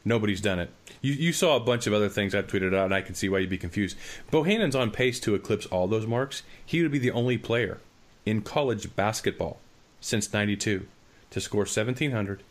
Nobody's 0.04 0.40
done 0.40 0.58
it. 0.58 0.70
You, 1.00 1.12
you 1.14 1.32
saw 1.32 1.56
a 1.56 1.60
bunch 1.60 1.86
of 1.86 1.92
other 1.92 2.08
things 2.08 2.34
I 2.34 2.42
tweeted 2.42 2.74
out, 2.74 2.86
and 2.86 2.94
I 2.94 3.00
can 3.00 3.14
see 3.14 3.28
why 3.28 3.38
you'd 3.38 3.50
be 3.50 3.58
confused. 3.58 3.96
Bohannon's 4.30 4.76
on 4.76 4.90
pace 4.90 5.18
to 5.20 5.34
eclipse 5.34 5.66
all 5.66 5.86
those 5.86 6.06
marks. 6.06 6.42
He 6.64 6.82
would 6.82 6.92
be 6.92 6.98
the 6.98 7.10
only 7.10 7.38
player 7.38 7.78
in 8.26 8.42
college 8.42 8.94
basketball 8.94 9.60
since 10.00 10.32
92 10.32 10.86
to 11.30 11.40
score 11.40 11.60
1,700, 11.60 12.42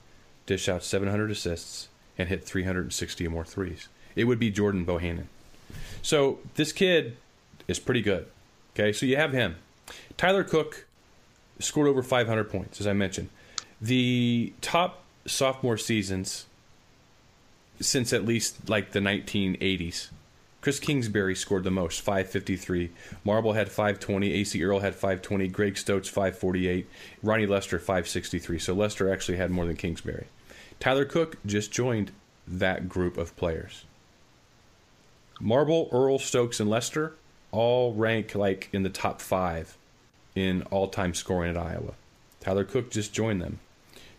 dish 0.46 0.68
out 0.68 0.84
700 0.84 1.32
assists, 1.32 1.90
and 2.18 2.30
hit 2.30 2.44
360 2.44 3.28
or 3.28 3.30
more 3.30 3.46
threes. 3.46 3.88
It 4.16 4.26
would 4.26 4.40
be 4.40 4.52
Jordan 4.52 4.86
Bohannon. 4.86 5.26
So 6.02 6.40
this 6.56 6.72
kid 6.72 7.18
is 7.68 7.80
pretty 7.80 8.02
good. 8.02 8.28
Okay, 8.74 8.92
so 8.92 9.06
you 9.06 9.16
have 9.18 9.34
him. 9.34 9.56
Tyler 10.18 10.44
Cook 10.44 10.86
scored 11.60 11.88
over 11.88 12.04
500 12.04 12.50
points, 12.50 12.82
as 12.82 12.88
I 12.88 12.94
mentioned. 12.94 13.30
The 13.82 14.54
top 14.62 15.04
sophomore 15.26 15.78
seasons 15.78 16.46
since 17.86 18.14
at 18.14 18.26
least 18.26 18.70
like 18.70 18.92
the 18.92 19.00
1980s. 19.00 20.10
Chris 20.62 20.80
Kingsbury 20.80 21.36
scored 21.36 21.66
the 21.66 21.72
most, 21.72 22.00
553. 22.00 22.90
Marble 23.26 23.52
had 23.52 23.68
520. 23.68 24.32
Acie 24.32 24.64
Earl 24.64 24.80
had 24.80 24.94
520. 24.94 25.50
Greg 25.50 25.78
Stokes 25.78 26.08
548. 26.08 26.88
Ronnie 27.22 27.46
Lester 27.46 27.80
563. 27.80 28.60
So 28.60 28.74
Lester 28.74 29.12
actually 29.12 29.38
had 29.38 29.52
more 29.52 29.66
than 29.66 29.76
Kingsbury. 29.76 30.28
Tyler 30.80 31.04
Cook 31.04 31.38
just 31.46 31.74
joined 31.74 32.12
that 32.48 32.88
group 32.88 33.18
of 33.18 33.36
players. 33.36 33.84
Marble, 35.42 35.90
Earl, 35.92 36.18
Stokes, 36.18 36.62
and 36.62 36.70
Lester 36.70 37.14
all 37.52 37.94
rank 37.94 38.34
like 38.34 38.70
in 38.72 38.84
the 38.84 38.90
top 38.90 39.20
five 39.20 39.78
in 40.34 40.64
all 40.64 40.88
time 40.88 41.14
scoring 41.14 41.52
at 41.52 41.58
Iowa. 41.58 41.94
Tyler 42.40 42.64
Cook 42.64 42.90
just 42.90 43.14
joined 43.14 43.42
them. 43.42 43.60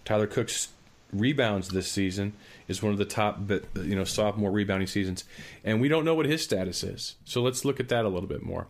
Tyler 0.04 0.26
Cook's 0.26 0.68
rebounds 1.12 1.68
this 1.68 1.90
season 1.90 2.35
is 2.68 2.83
one 2.83 2.92
of 2.92 2.99
the 2.99 3.04
top, 3.04 3.38
you 3.49 3.94
know, 3.94 4.04
sophomore 4.04 4.50
rebounding 4.50 4.87
seasons, 4.87 5.25
and 5.62 5.80
we 5.80 5.88
don't 5.88 6.04
know 6.04 6.14
what 6.14 6.26
his 6.26 6.42
status 6.42 6.83
is. 6.83 7.16
So 7.25 7.42
let's 7.42 7.64
look 7.64 7.80
at 7.80 7.88
that 7.88 8.04
a 8.04 8.09
little 8.09 8.28
bit 8.28 8.42
more. 8.42 8.68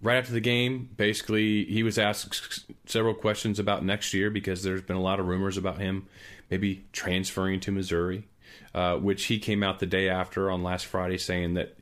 Right 0.00 0.16
after 0.16 0.32
the 0.32 0.40
game, 0.40 0.90
basically, 0.96 1.64
he 1.64 1.82
was 1.82 1.98
asked 1.98 2.70
several 2.86 3.14
questions 3.14 3.58
about 3.58 3.84
next 3.84 4.14
year 4.14 4.30
because 4.30 4.62
there's 4.62 4.82
been 4.82 4.96
a 4.96 5.02
lot 5.02 5.18
of 5.18 5.26
rumors 5.26 5.56
about 5.56 5.78
him 5.78 6.06
maybe 6.50 6.84
transferring 6.92 7.60
to 7.60 7.72
Missouri, 7.72 8.24
uh, 8.74 8.96
which 8.96 9.24
he 9.24 9.38
came 9.38 9.62
out 9.62 9.78
the 9.78 9.86
day 9.86 10.08
after 10.08 10.50
on 10.50 10.62
last 10.62 10.86
Friday 10.86 11.18
saying 11.18 11.54
that 11.54 11.76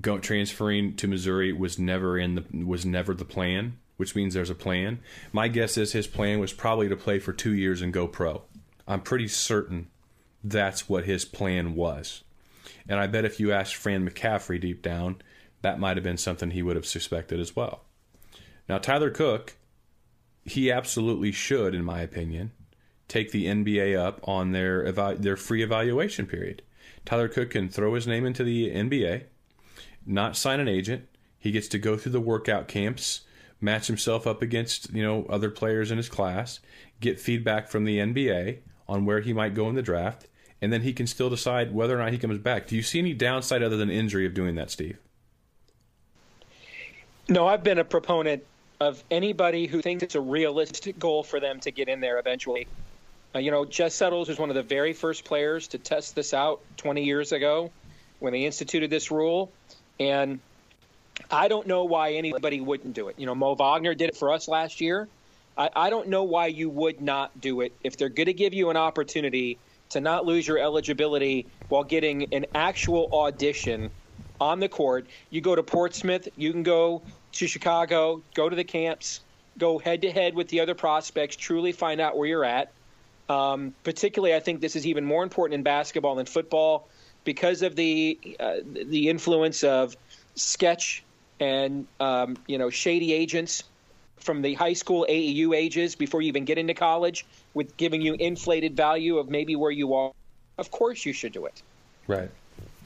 go, 0.00 0.18
transferring 0.18 0.96
to 0.96 1.08
Missouri 1.08 1.52
was 1.52 1.78
never 1.78 2.18
in 2.18 2.34
the 2.36 2.64
was 2.64 2.84
never 2.84 3.14
the 3.14 3.24
plan, 3.24 3.76
which 3.96 4.14
means 4.14 4.34
there's 4.34 4.50
a 4.50 4.54
plan. 4.54 5.00
My 5.32 5.48
guess 5.48 5.76
is 5.76 5.92
his 5.92 6.06
plan 6.06 6.38
was 6.38 6.52
probably 6.52 6.88
to 6.88 6.96
play 6.96 7.18
for 7.18 7.32
two 7.32 7.54
years 7.54 7.82
and 7.82 7.92
go 7.92 8.06
pro. 8.06 8.42
I'm 8.86 9.00
pretty 9.00 9.28
certain 9.28 9.88
that's 10.42 10.88
what 10.88 11.04
his 11.04 11.24
plan 11.24 11.74
was. 11.74 12.22
And 12.88 12.98
I 12.98 13.06
bet 13.06 13.24
if 13.24 13.38
you 13.38 13.52
asked 13.52 13.76
Fran 13.76 14.08
McCaffrey 14.08 14.60
deep 14.60 14.82
down, 14.82 15.22
that 15.62 15.78
might 15.78 15.96
have 15.96 16.04
been 16.04 16.16
something 16.16 16.50
he 16.50 16.62
would 16.62 16.76
have 16.76 16.86
suspected 16.86 17.38
as 17.38 17.54
well. 17.54 17.82
Now, 18.68 18.78
Tyler 18.78 19.10
Cook, 19.10 19.56
he 20.44 20.70
absolutely 20.70 21.32
should, 21.32 21.74
in 21.74 21.84
my 21.84 22.00
opinion, 22.00 22.52
take 23.08 23.32
the 23.32 23.46
NBA 23.46 23.98
up 23.98 24.20
on 24.26 24.52
their 24.52 24.90
their 24.92 25.36
free 25.36 25.62
evaluation 25.62 26.26
period. 26.26 26.62
Tyler 27.04 27.28
Cook 27.28 27.50
can 27.50 27.68
throw 27.68 27.94
his 27.94 28.06
name 28.06 28.24
into 28.24 28.44
the 28.44 28.70
NBA, 28.70 29.24
not 30.06 30.36
sign 30.36 30.60
an 30.60 30.68
agent. 30.68 31.08
He 31.38 31.50
gets 31.50 31.68
to 31.68 31.78
go 31.78 31.96
through 31.96 32.12
the 32.12 32.20
workout 32.20 32.68
camps, 32.68 33.22
match 33.60 33.86
himself 33.86 34.26
up 34.26 34.42
against 34.42 34.92
you 34.94 35.02
know 35.02 35.26
other 35.28 35.50
players 35.50 35.90
in 35.90 35.96
his 35.96 36.08
class, 36.08 36.60
get 37.00 37.20
feedback 37.20 37.68
from 37.68 37.84
the 37.84 37.98
NBA 37.98 38.58
on 38.88 39.04
where 39.04 39.20
he 39.20 39.32
might 39.32 39.54
go 39.54 39.68
in 39.68 39.74
the 39.74 39.82
draft, 39.82 40.26
and 40.62 40.72
then 40.72 40.82
he 40.82 40.92
can 40.92 41.06
still 41.06 41.30
decide 41.30 41.74
whether 41.74 41.96
or 41.96 42.02
not 42.02 42.12
he 42.12 42.18
comes 42.18 42.38
back. 42.38 42.66
Do 42.66 42.76
you 42.76 42.82
see 42.82 42.98
any 42.98 43.14
downside 43.14 43.62
other 43.62 43.76
than 43.76 43.90
injury 43.90 44.26
of 44.26 44.34
doing 44.34 44.54
that, 44.56 44.70
Steve? 44.70 44.98
No, 47.28 47.46
I've 47.46 47.62
been 47.62 47.78
a 47.78 47.84
proponent 47.84 48.44
of 48.80 49.02
anybody 49.10 49.66
who 49.66 49.80
thinks 49.82 50.02
it's 50.02 50.14
a 50.14 50.20
realistic 50.20 50.98
goal 50.98 51.22
for 51.22 51.38
them 51.38 51.60
to 51.60 51.70
get 51.70 51.88
in 51.88 52.00
there 52.00 52.18
eventually. 52.18 52.66
Uh, 53.34 53.38
you 53.38 53.50
know, 53.50 53.64
Jess 53.64 53.94
Settles 53.94 54.28
was 54.28 54.38
one 54.38 54.48
of 54.48 54.56
the 54.56 54.62
very 54.62 54.92
first 54.92 55.24
players 55.24 55.68
to 55.68 55.78
test 55.78 56.14
this 56.14 56.34
out 56.34 56.60
20 56.78 57.04
years 57.04 57.32
ago 57.32 57.70
when 58.18 58.32
they 58.32 58.44
instituted 58.44 58.90
this 58.90 59.10
rule. 59.10 59.52
And 60.00 60.40
I 61.30 61.48
don't 61.48 61.66
know 61.66 61.84
why 61.84 62.14
anybody 62.14 62.60
wouldn't 62.60 62.94
do 62.94 63.08
it. 63.08 63.18
You 63.18 63.26
know, 63.26 63.34
Mo 63.34 63.54
Wagner 63.54 63.94
did 63.94 64.08
it 64.08 64.16
for 64.16 64.32
us 64.32 64.48
last 64.48 64.80
year. 64.80 65.06
I, 65.56 65.70
I 65.76 65.90
don't 65.90 66.08
know 66.08 66.24
why 66.24 66.46
you 66.46 66.68
would 66.70 67.00
not 67.00 67.38
do 67.40 67.60
it 67.60 67.72
if 67.84 67.96
they're 67.96 68.08
going 68.08 68.26
to 68.26 68.32
give 68.32 68.54
you 68.54 68.70
an 68.70 68.76
opportunity 68.76 69.58
to 69.90 70.00
not 70.00 70.24
lose 70.24 70.46
your 70.46 70.58
eligibility 70.58 71.46
while 71.68 71.84
getting 71.84 72.32
an 72.32 72.46
actual 72.54 73.08
audition 73.12 73.90
on 74.40 74.60
the 74.60 74.68
court. 74.68 75.08
You 75.30 75.40
go 75.40 75.54
to 75.54 75.62
Portsmouth, 75.62 76.28
you 76.36 76.52
can 76.52 76.62
go 76.62 77.02
to 77.32 77.46
Chicago, 77.46 78.22
go 78.34 78.48
to 78.48 78.56
the 78.56 78.64
camps, 78.64 79.20
go 79.58 79.78
head 79.78 80.02
to 80.02 80.10
head 80.10 80.34
with 80.34 80.48
the 80.48 80.60
other 80.60 80.74
prospects, 80.74 81.36
truly 81.36 81.72
find 81.72 82.00
out 82.00 82.16
where 82.16 82.28
you're 82.28 82.44
at. 82.44 82.72
Um, 83.28 83.74
particularly, 83.84 84.34
I 84.34 84.40
think 84.40 84.60
this 84.60 84.74
is 84.74 84.86
even 84.86 85.04
more 85.04 85.22
important 85.22 85.54
in 85.54 85.62
basketball 85.62 86.16
than 86.16 86.26
football 86.26 86.88
because 87.24 87.62
of 87.62 87.76
the 87.76 88.18
uh, 88.40 88.56
the 88.64 89.08
influence 89.08 89.62
of 89.62 89.96
sketch 90.34 91.04
and 91.38 91.86
um, 92.00 92.36
you 92.48 92.58
know 92.58 92.70
shady 92.70 93.12
agents 93.12 93.69
from 94.20 94.42
the 94.42 94.54
high 94.54 94.72
school 94.72 95.06
AAU 95.08 95.54
ages 95.56 95.94
before 95.94 96.22
you 96.22 96.28
even 96.28 96.44
get 96.44 96.58
into 96.58 96.74
college, 96.74 97.26
with 97.54 97.76
giving 97.76 98.00
you 98.00 98.14
inflated 98.14 98.76
value 98.76 99.18
of 99.18 99.28
maybe 99.28 99.56
where 99.56 99.70
you 99.70 99.94
are. 99.94 100.12
Of 100.58 100.70
course, 100.70 101.04
you 101.04 101.12
should 101.12 101.32
do 101.32 101.46
it. 101.46 101.62
Right. 102.06 102.30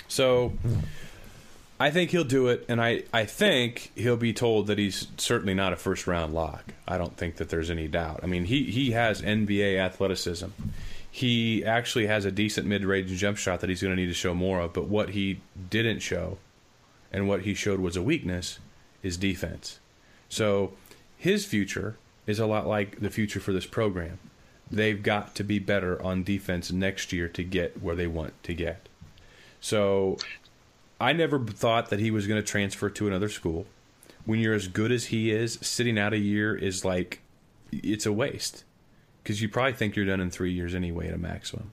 So. 0.08 0.52
I 1.80 1.90
think 1.90 2.10
he'll 2.10 2.22
do 2.22 2.48
it, 2.48 2.64
and 2.68 2.80
I, 2.80 3.02
I 3.12 3.24
think 3.24 3.90
he'll 3.96 4.16
be 4.16 4.32
told 4.32 4.68
that 4.68 4.78
he's 4.78 5.08
certainly 5.16 5.54
not 5.54 5.72
a 5.72 5.76
first 5.76 6.06
round 6.06 6.32
lock. 6.32 6.72
I 6.86 6.96
don't 6.96 7.16
think 7.16 7.36
that 7.36 7.48
there's 7.48 7.68
any 7.68 7.88
doubt. 7.88 8.20
I 8.22 8.26
mean, 8.26 8.44
he, 8.44 8.64
he 8.70 8.92
has 8.92 9.20
NBA 9.20 9.76
athleticism. 9.78 10.46
He 11.10 11.64
actually 11.64 12.06
has 12.06 12.24
a 12.24 12.30
decent 12.30 12.66
mid 12.66 12.84
range 12.84 13.10
jump 13.18 13.38
shot 13.38 13.60
that 13.60 13.70
he's 13.70 13.82
going 13.82 13.94
to 13.94 14.00
need 14.00 14.08
to 14.08 14.14
show 14.14 14.34
more 14.34 14.60
of, 14.60 14.72
but 14.72 14.86
what 14.86 15.10
he 15.10 15.40
didn't 15.68 16.00
show 16.00 16.38
and 17.12 17.28
what 17.28 17.42
he 17.42 17.54
showed 17.54 17.80
was 17.80 17.96
a 17.96 18.02
weakness 18.02 18.58
is 19.02 19.16
defense. 19.16 19.78
So 20.28 20.72
his 21.24 21.46
future 21.46 21.96
is 22.26 22.38
a 22.38 22.44
lot 22.44 22.66
like 22.66 23.00
the 23.00 23.08
future 23.08 23.40
for 23.40 23.54
this 23.54 23.64
program. 23.64 24.18
They've 24.70 25.02
got 25.02 25.34
to 25.36 25.42
be 25.42 25.58
better 25.58 26.00
on 26.02 26.22
defense 26.22 26.70
next 26.70 27.14
year 27.14 27.28
to 27.28 27.42
get 27.42 27.82
where 27.82 27.96
they 27.96 28.06
want 28.06 28.34
to 28.42 28.52
get. 28.52 28.90
So 29.58 30.18
I 31.00 31.14
never 31.14 31.38
thought 31.38 31.88
that 31.88 31.98
he 31.98 32.10
was 32.10 32.26
going 32.26 32.38
to 32.38 32.46
transfer 32.46 32.90
to 32.90 33.06
another 33.06 33.30
school. 33.30 33.64
When 34.26 34.38
you're 34.38 34.52
as 34.52 34.68
good 34.68 34.92
as 34.92 35.06
he 35.06 35.30
is, 35.30 35.58
sitting 35.62 35.98
out 35.98 36.12
a 36.12 36.18
year 36.18 36.54
is 36.54 36.84
like 36.84 37.20
it's 37.72 38.04
a 38.04 38.12
waste 38.12 38.64
because 39.22 39.40
you 39.40 39.48
probably 39.48 39.72
think 39.72 39.96
you're 39.96 40.04
done 40.04 40.20
in 40.20 40.30
three 40.30 40.52
years 40.52 40.74
anyway 40.74 41.08
at 41.08 41.14
a 41.14 41.18
maximum. 41.18 41.70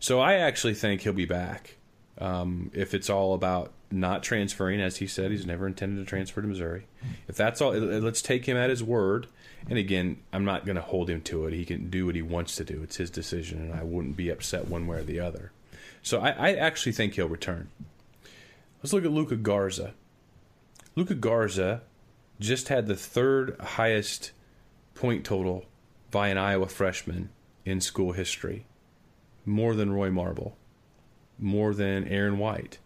So 0.00 0.18
I 0.18 0.36
actually 0.36 0.74
think 0.74 1.02
he'll 1.02 1.12
be 1.12 1.26
back. 1.26 1.76
Um, 2.16 2.70
if 2.72 2.94
it's 2.94 3.10
all 3.10 3.34
about 3.34 3.70
not 3.92 4.22
transferring, 4.22 4.80
as 4.80 4.96
he 4.96 5.06
said, 5.06 5.30
he's 5.30 5.46
never 5.46 5.66
intended 5.66 6.02
to 6.02 6.08
transfer 6.08 6.40
to 6.40 6.48
Missouri. 6.48 6.86
If 7.28 7.36
that's 7.36 7.60
all, 7.60 7.72
let's 7.72 8.22
take 8.22 8.46
him 8.46 8.56
at 8.56 8.70
his 8.70 8.82
word. 8.82 9.26
And 9.68 9.78
again, 9.78 10.18
I'm 10.32 10.44
not 10.44 10.66
going 10.66 10.76
to 10.76 10.82
hold 10.82 11.08
him 11.08 11.20
to 11.22 11.46
it. 11.46 11.52
He 11.52 11.64
can 11.64 11.90
do 11.90 12.06
what 12.06 12.14
he 12.14 12.22
wants 12.22 12.56
to 12.56 12.64
do. 12.64 12.82
It's 12.82 12.96
his 12.96 13.10
decision, 13.10 13.60
and 13.60 13.74
I 13.74 13.82
wouldn't 13.82 14.16
be 14.16 14.28
upset 14.28 14.68
one 14.68 14.86
way 14.86 14.98
or 14.98 15.02
the 15.02 15.20
other. 15.20 15.52
So 16.02 16.20
I, 16.20 16.30
I 16.30 16.54
actually 16.54 16.92
think 16.92 17.14
he'll 17.14 17.28
return. 17.28 17.68
Let's 18.82 18.92
look 18.92 19.04
at 19.04 19.12
Luka 19.12 19.36
Garza. 19.36 19.94
Luka 20.96 21.14
Garza 21.14 21.82
just 22.40 22.68
had 22.68 22.86
the 22.86 22.96
third 22.96 23.56
highest 23.60 24.32
point 24.94 25.24
total 25.24 25.64
by 26.10 26.28
an 26.28 26.38
Iowa 26.38 26.66
freshman 26.66 27.30
in 27.64 27.80
school 27.80 28.12
history, 28.12 28.66
more 29.46 29.74
than 29.74 29.92
Roy 29.92 30.10
Marble, 30.10 30.56
more 31.38 31.72
than 31.72 32.06
Aaron 32.08 32.38
White. 32.38 32.78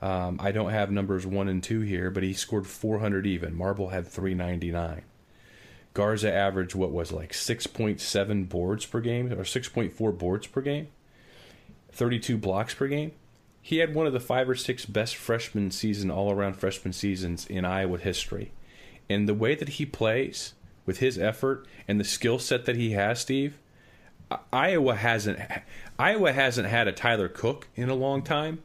Um, 0.00 0.38
I 0.40 0.52
don't 0.52 0.70
have 0.70 0.90
numbers 0.90 1.26
one 1.26 1.48
and 1.48 1.62
two 1.62 1.80
here, 1.80 2.10
but 2.10 2.22
he 2.22 2.32
scored 2.32 2.66
400 2.66 3.26
even. 3.26 3.56
Marble 3.56 3.88
had 3.88 4.06
399. 4.06 5.02
Garza 5.94 6.32
averaged 6.32 6.74
what 6.74 6.92
was 6.92 7.10
like 7.10 7.32
6.7 7.32 8.48
boards 8.48 8.86
per 8.86 9.00
game 9.00 9.32
or 9.32 9.42
6.4 9.42 10.18
boards 10.18 10.46
per 10.46 10.60
game, 10.60 10.88
32 11.90 12.38
blocks 12.38 12.74
per 12.74 12.86
game 12.86 13.12
he 13.68 13.78
had 13.80 13.94
one 13.94 14.06
of 14.06 14.14
the 14.14 14.18
five 14.18 14.48
or 14.48 14.54
six 14.54 14.86
best 14.86 15.14
freshman 15.14 15.70
season, 15.70 16.10
all 16.10 16.32
around 16.32 16.54
freshman 16.54 16.94
seasons 16.94 17.46
in 17.46 17.66
Iowa 17.66 17.98
history. 17.98 18.50
And 19.10 19.28
the 19.28 19.34
way 19.34 19.54
that 19.54 19.68
he 19.68 19.84
plays 19.84 20.54
with 20.86 21.00
his 21.00 21.18
effort 21.18 21.66
and 21.86 22.00
the 22.00 22.04
skill 22.04 22.38
set 22.38 22.64
that 22.64 22.76
he 22.76 22.92
has, 22.92 23.20
Steve, 23.20 23.58
Iowa 24.50 24.94
hasn't 24.94 25.38
Iowa 25.98 26.32
hasn't 26.32 26.68
had 26.68 26.88
a 26.88 26.92
Tyler 26.92 27.28
Cook 27.28 27.68
in 27.74 27.90
a 27.90 27.94
long 27.94 28.22
time, 28.22 28.62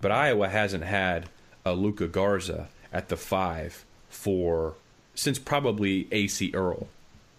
but 0.00 0.10
Iowa 0.10 0.48
hasn't 0.48 0.84
had 0.84 1.28
a 1.64 1.72
Luka 1.72 2.06
Garza 2.06 2.68
at 2.92 3.08
the 3.08 3.16
five 3.16 3.84
for 4.08 4.74
since 5.14 5.38
probably 5.38 6.04
Acie 6.10 6.54
Earl. 6.54 6.88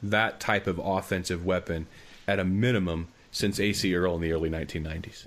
That 0.04 0.40
type 0.40 0.68
of 0.68 0.80
offensive 0.80 1.46
weapon 1.46 1.88
at 2.28 2.40
a 2.40 2.44
minimum 2.44 3.08
since 3.32 3.60
Acie 3.60 3.96
Earl 3.96 4.16
in 4.16 4.22
the 4.22 4.32
early 4.32 4.50
1990s. 4.50 5.26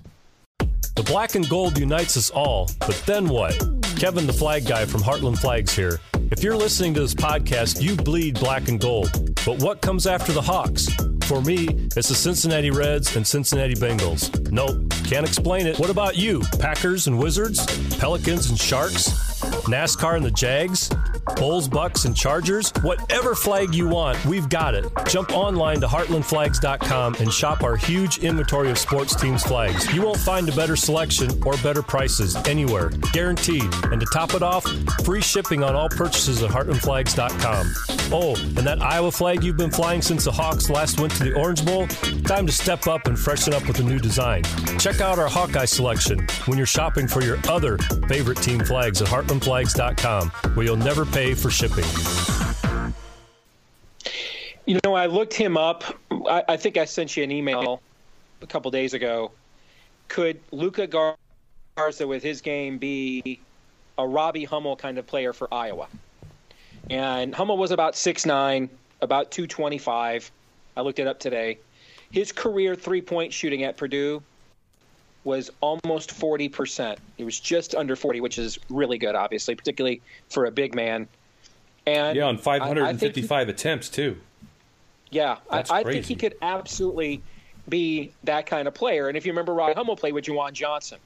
The 0.95 1.03
black 1.03 1.35
and 1.35 1.47
gold 1.49 1.77
unites 1.77 2.15
us 2.15 2.29
all, 2.29 2.69
but 2.79 3.01
then 3.05 3.27
what? 3.27 3.57
Kevin, 3.97 4.25
the 4.27 4.33
flag 4.33 4.65
guy 4.65 4.85
from 4.85 5.01
Heartland 5.01 5.39
Flags 5.39 5.75
here. 5.75 5.99
If 6.31 6.41
you're 6.43 6.55
listening 6.55 6.93
to 6.95 7.01
this 7.01 7.13
podcast, 7.13 7.81
you 7.81 7.95
bleed 7.95 8.39
black 8.39 8.67
and 8.69 8.79
gold. 8.79 9.11
But 9.45 9.61
what 9.61 9.81
comes 9.81 10.07
after 10.07 10.31
the 10.31 10.41
Hawks? 10.41 10.87
For 11.25 11.41
me, 11.41 11.67
it's 11.97 12.09
the 12.09 12.15
Cincinnati 12.15 12.69
Reds 12.69 13.15
and 13.15 13.25
Cincinnati 13.25 13.73
Bengals. 13.73 14.51
Nope, 14.51 14.93
can't 15.05 15.27
explain 15.27 15.65
it. 15.65 15.79
What 15.79 15.89
about 15.89 16.15
you? 16.15 16.41
Packers 16.59 17.07
and 17.07 17.17
Wizards? 17.17 17.65
Pelicans 17.97 18.51
and 18.51 18.59
Sharks? 18.59 19.09
NASCAR 19.65 20.17
and 20.17 20.23
the 20.23 20.29
Jags? 20.29 20.91
Bulls, 21.35 21.67
Bucks, 21.67 22.05
and 22.05 22.15
Chargers? 22.15 22.71
Whatever 22.81 23.35
flag 23.35 23.73
you 23.73 23.87
want, 23.87 24.23
we've 24.25 24.47
got 24.49 24.73
it. 24.73 24.85
Jump 25.07 25.35
online 25.35 25.81
to 25.81 25.87
heartlandflags.com 25.87 27.15
and 27.15 27.31
shop 27.31 27.63
our 27.63 27.75
huge 27.75 28.19
inventory 28.19 28.69
of 28.69 28.77
sports 28.77 29.15
teams 29.15 29.43
flags. 29.43 29.93
You 29.93 30.01
won't 30.03 30.19
find 30.19 30.47
a 30.47 30.55
better 30.55 30.75
selection 30.75 31.31
or 31.45 31.57
better 31.57 31.81
prices 31.81 32.35
anywhere, 32.47 32.89
guaranteed. 33.11 33.71
And 33.85 33.99
to 33.99 34.07
top 34.13 34.33
it 34.33 34.43
off, 34.43 34.65
free 35.03 35.21
shipping 35.21 35.63
on 35.63 35.75
all 35.75 35.89
purchases 35.89 36.43
at 36.43 36.51
heartlandflags.com. 36.51 37.73
Oh, 38.11 38.35
and 38.35 38.67
that 38.67 38.81
Iowa 38.81 39.11
flag 39.11 39.43
you've 39.43 39.57
been 39.57 39.71
flying 39.71 40.01
since 40.01 40.25
the 40.25 40.31
Hawks 40.31 40.69
last 40.69 40.99
went 40.99 41.13
to 41.15 41.23
the 41.23 41.33
Orange 41.33 41.65
Bowl? 41.65 41.87
Time 42.23 42.45
to 42.45 42.51
step 42.51 42.87
up 42.87 43.07
and 43.07 43.17
freshen 43.17 43.53
up 43.53 43.67
with 43.67 43.79
a 43.79 43.83
new 43.83 43.99
design. 43.99 44.43
Check 44.79 45.01
out 45.01 45.17
our 45.17 45.27
Hawkeye 45.27 45.65
selection 45.65 46.25
when 46.45 46.57
you're 46.57 46.67
shopping 46.67 47.07
for 47.07 47.23
your 47.23 47.37
other 47.49 47.77
favorite 48.07 48.37
team 48.37 48.63
flags 48.63 49.01
at 49.01 49.07
heartlandflags.com, 49.07 50.29
where 50.53 50.65
you'll 50.65 50.75
never 50.75 51.05
pay 51.15 51.33
for 51.33 51.49
shipping. 51.49 51.85
You 54.65 54.77
know, 54.83 54.95
I 54.95 55.05
looked 55.05 55.33
him 55.33 55.55
up. 55.55 55.85
I, 56.11 56.43
I 56.49 56.57
think 56.57 56.75
I 56.75 56.83
sent 56.83 57.15
you 57.15 57.23
an 57.23 57.31
email 57.31 57.81
a 58.41 58.47
couple 58.47 58.69
days 58.69 58.93
ago. 58.93 59.31
Could 60.09 60.41
Luka 60.51 60.87
Garza, 60.87 62.05
with 62.05 62.21
his 62.21 62.41
game, 62.41 62.77
be 62.77 63.39
a 63.97 64.05
Robbie 64.05 64.43
Hummel 64.43 64.75
kind 64.75 64.97
of 64.97 65.07
player 65.07 65.31
for 65.31 65.51
Iowa? 65.53 65.87
And 66.89 67.33
Hummel 67.33 67.57
was 67.57 67.71
about 67.71 67.95
six 67.95 68.25
nine, 68.25 68.69
about 69.01 69.31
225. 69.31 70.29
I 70.75 70.81
looked 70.81 70.99
it 70.99 71.07
up 71.07 71.21
today. 71.21 71.59
His 72.11 72.33
career 72.33 72.75
three 72.75 73.01
point 73.01 73.31
shooting 73.31 73.63
at 73.63 73.77
Purdue 73.77 74.21
was 75.25 75.49
almost 75.59 76.17
40%. 76.17 76.97
It 77.17 77.25
was 77.25 77.39
just 77.39 77.75
under 77.75 77.95
40, 77.95 78.21
which 78.21 78.37
is 78.37 78.57
really 78.69 78.97
good, 78.97 79.15
obviously, 79.15 79.55
particularly 79.55 80.01
for 80.29 80.45
a 80.45 80.51
big 80.51 80.73
man. 80.73 81.07
And 81.85 82.15
yeah, 82.15 82.25
on 82.25 82.37
555 82.37 83.47
he, 83.47 83.51
attempts, 83.51 83.89
too. 83.89 84.17
Yeah, 85.11 85.37
I, 85.49 85.63
I, 85.69 85.83
think 85.83 86.05
he 86.05 86.15
could 86.15 86.35
absolutely 86.41 87.21
be 87.67 88.11
that 88.23 88.45
kind 88.45 88.67
of 88.67 88.73
player. 88.73 89.07
And 89.07 89.17
if 89.17 89.25
you 89.25 89.31
remember, 89.31 89.53
Robbie 89.53 89.73
Hummel 89.73 89.95
played 89.95 90.13
with 90.13 90.25
JaJuan 90.25 90.53
Johnson. 90.53 90.99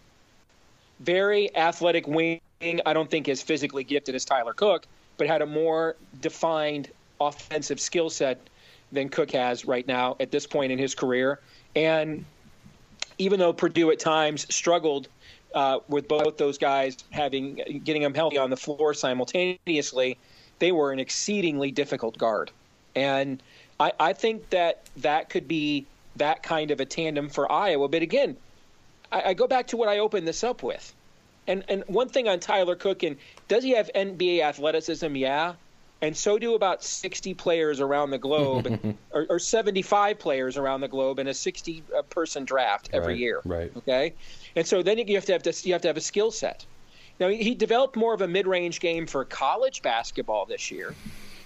Very 0.99 1.55
athletic 1.55 2.07
wing. 2.07 2.41
I 2.61 2.93
don't 2.93 3.09
think 3.09 3.29
as 3.29 3.41
physically 3.41 3.83
gifted 3.83 4.15
as 4.15 4.25
Tyler 4.25 4.53
Cook, 4.53 4.85
but 5.17 5.27
had 5.27 5.41
a 5.41 5.45
more 5.45 5.95
defined 6.21 6.89
offensive 7.21 7.79
skill 7.79 8.09
set 8.09 8.39
than 8.91 9.09
Cook 9.09 9.31
has 9.31 9.65
right 9.65 9.87
now 9.87 10.17
at 10.19 10.31
this 10.31 10.45
point 10.45 10.71
in 10.71 10.77
his 10.77 10.95
career. 10.95 11.39
And 11.75 12.25
even 13.19 13.39
though 13.39 13.53
Purdue 13.53 13.91
at 13.91 13.99
times 13.99 14.53
struggled 14.53 15.07
uh, 15.53 15.79
with 15.87 16.07
both 16.07 16.37
those 16.37 16.57
guys 16.57 16.97
having 17.11 17.81
getting 17.83 18.01
them 18.01 18.13
healthy 18.13 18.37
on 18.37 18.49
the 18.49 18.57
floor 18.57 18.93
simultaneously, 18.93 20.17
they 20.59 20.71
were 20.71 20.91
an 20.91 20.99
exceedingly 20.99 21.71
difficult 21.71 22.17
guard. 22.17 22.51
And 22.95 23.43
I, 23.79 23.91
I 23.99 24.13
think 24.13 24.49
that 24.49 24.85
that 24.97 25.29
could 25.29 25.47
be 25.47 25.85
that 26.15 26.43
kind 26.43 26.71
of 26.71 26.79
a 26.79 26.85
tandem 26.85 27.29
for 27.29 27.51
Iowa. 27.51 27.87
But 27.87 28.01
again, 28.01 28.35
I, 29.11 29.29
I 29.29 29.33
go 29.33 29.47
back 29.47 29.67
to 29.67 29.77
what 29.77 29.89
I 29.89 29.99
opened 29.99 30.27
this 30.27 30.43
up 30.43 30.63
with. 30.63 30.93
And 31.47 31.63
and 31.67 31.83
one 31.87 32.09
thing 32.09 32.27
on 32.27 32.39
Tyler 32.39 32.75
Cook 32.75 33.03
and 33.03 33.17
does 33.47 33.63
he 33.63 33.71
have 33.71 33.89
NBA 33.93 34.41
athleticism? 34.41 35.15
Yeah 35.15 35.53
and 36.01 36.15
so 36.15 36.39
do 36.39 36.55
about 36.55 36.83
60 36.83 37.33
players 37.33 37.79
around 37.79 38.11
the 38.11 38.17
globe, 38.17 38.97
or, 39.11 39.27
or, 39.29 39.39
75 39.39 40.19
players 40.19 40.57
around 40.57 40.81
the 40.81 40.87
globe 40.87 41.19
in 41.19 41.27
a 41.27 41.33
60 41.33 41.83
uh, 41.97 42.01
person 42.03 42.45
draft 42.45 42.89
every 42.93 43.13
right, 43.13 43.19
year. 43.19 43.41
Right. 43.45 43.71
Okay, 43.77 44.13
and 44.55 44.65
so 44.65 44.81
then 44.81 44.97
you 44.97 45.15
have 45.15 45.25
to 45.25 45.33
have 45.33 45.43
to, 45.43 45.53
you 45.67 45.73
have 45.73 45.81
to 45.81 45.87
have 45.87 45.97
a 45.97 46.01
skill 46.01 46.31
set. 46.31 46.65
Now 47.19 47.27
he 47.27 47.53
developed 47.53 47.95
more 47.95 48.13
of 48.13 48.21
a 48.21 48.27
mid 48.27 48.47
range 48.47 48.79
game 48.79 49.05
for 49.05 49.25
college 49.25 49.81
basketball 49.81 50.45
this 50.45 50.71
year, 50.71 50.95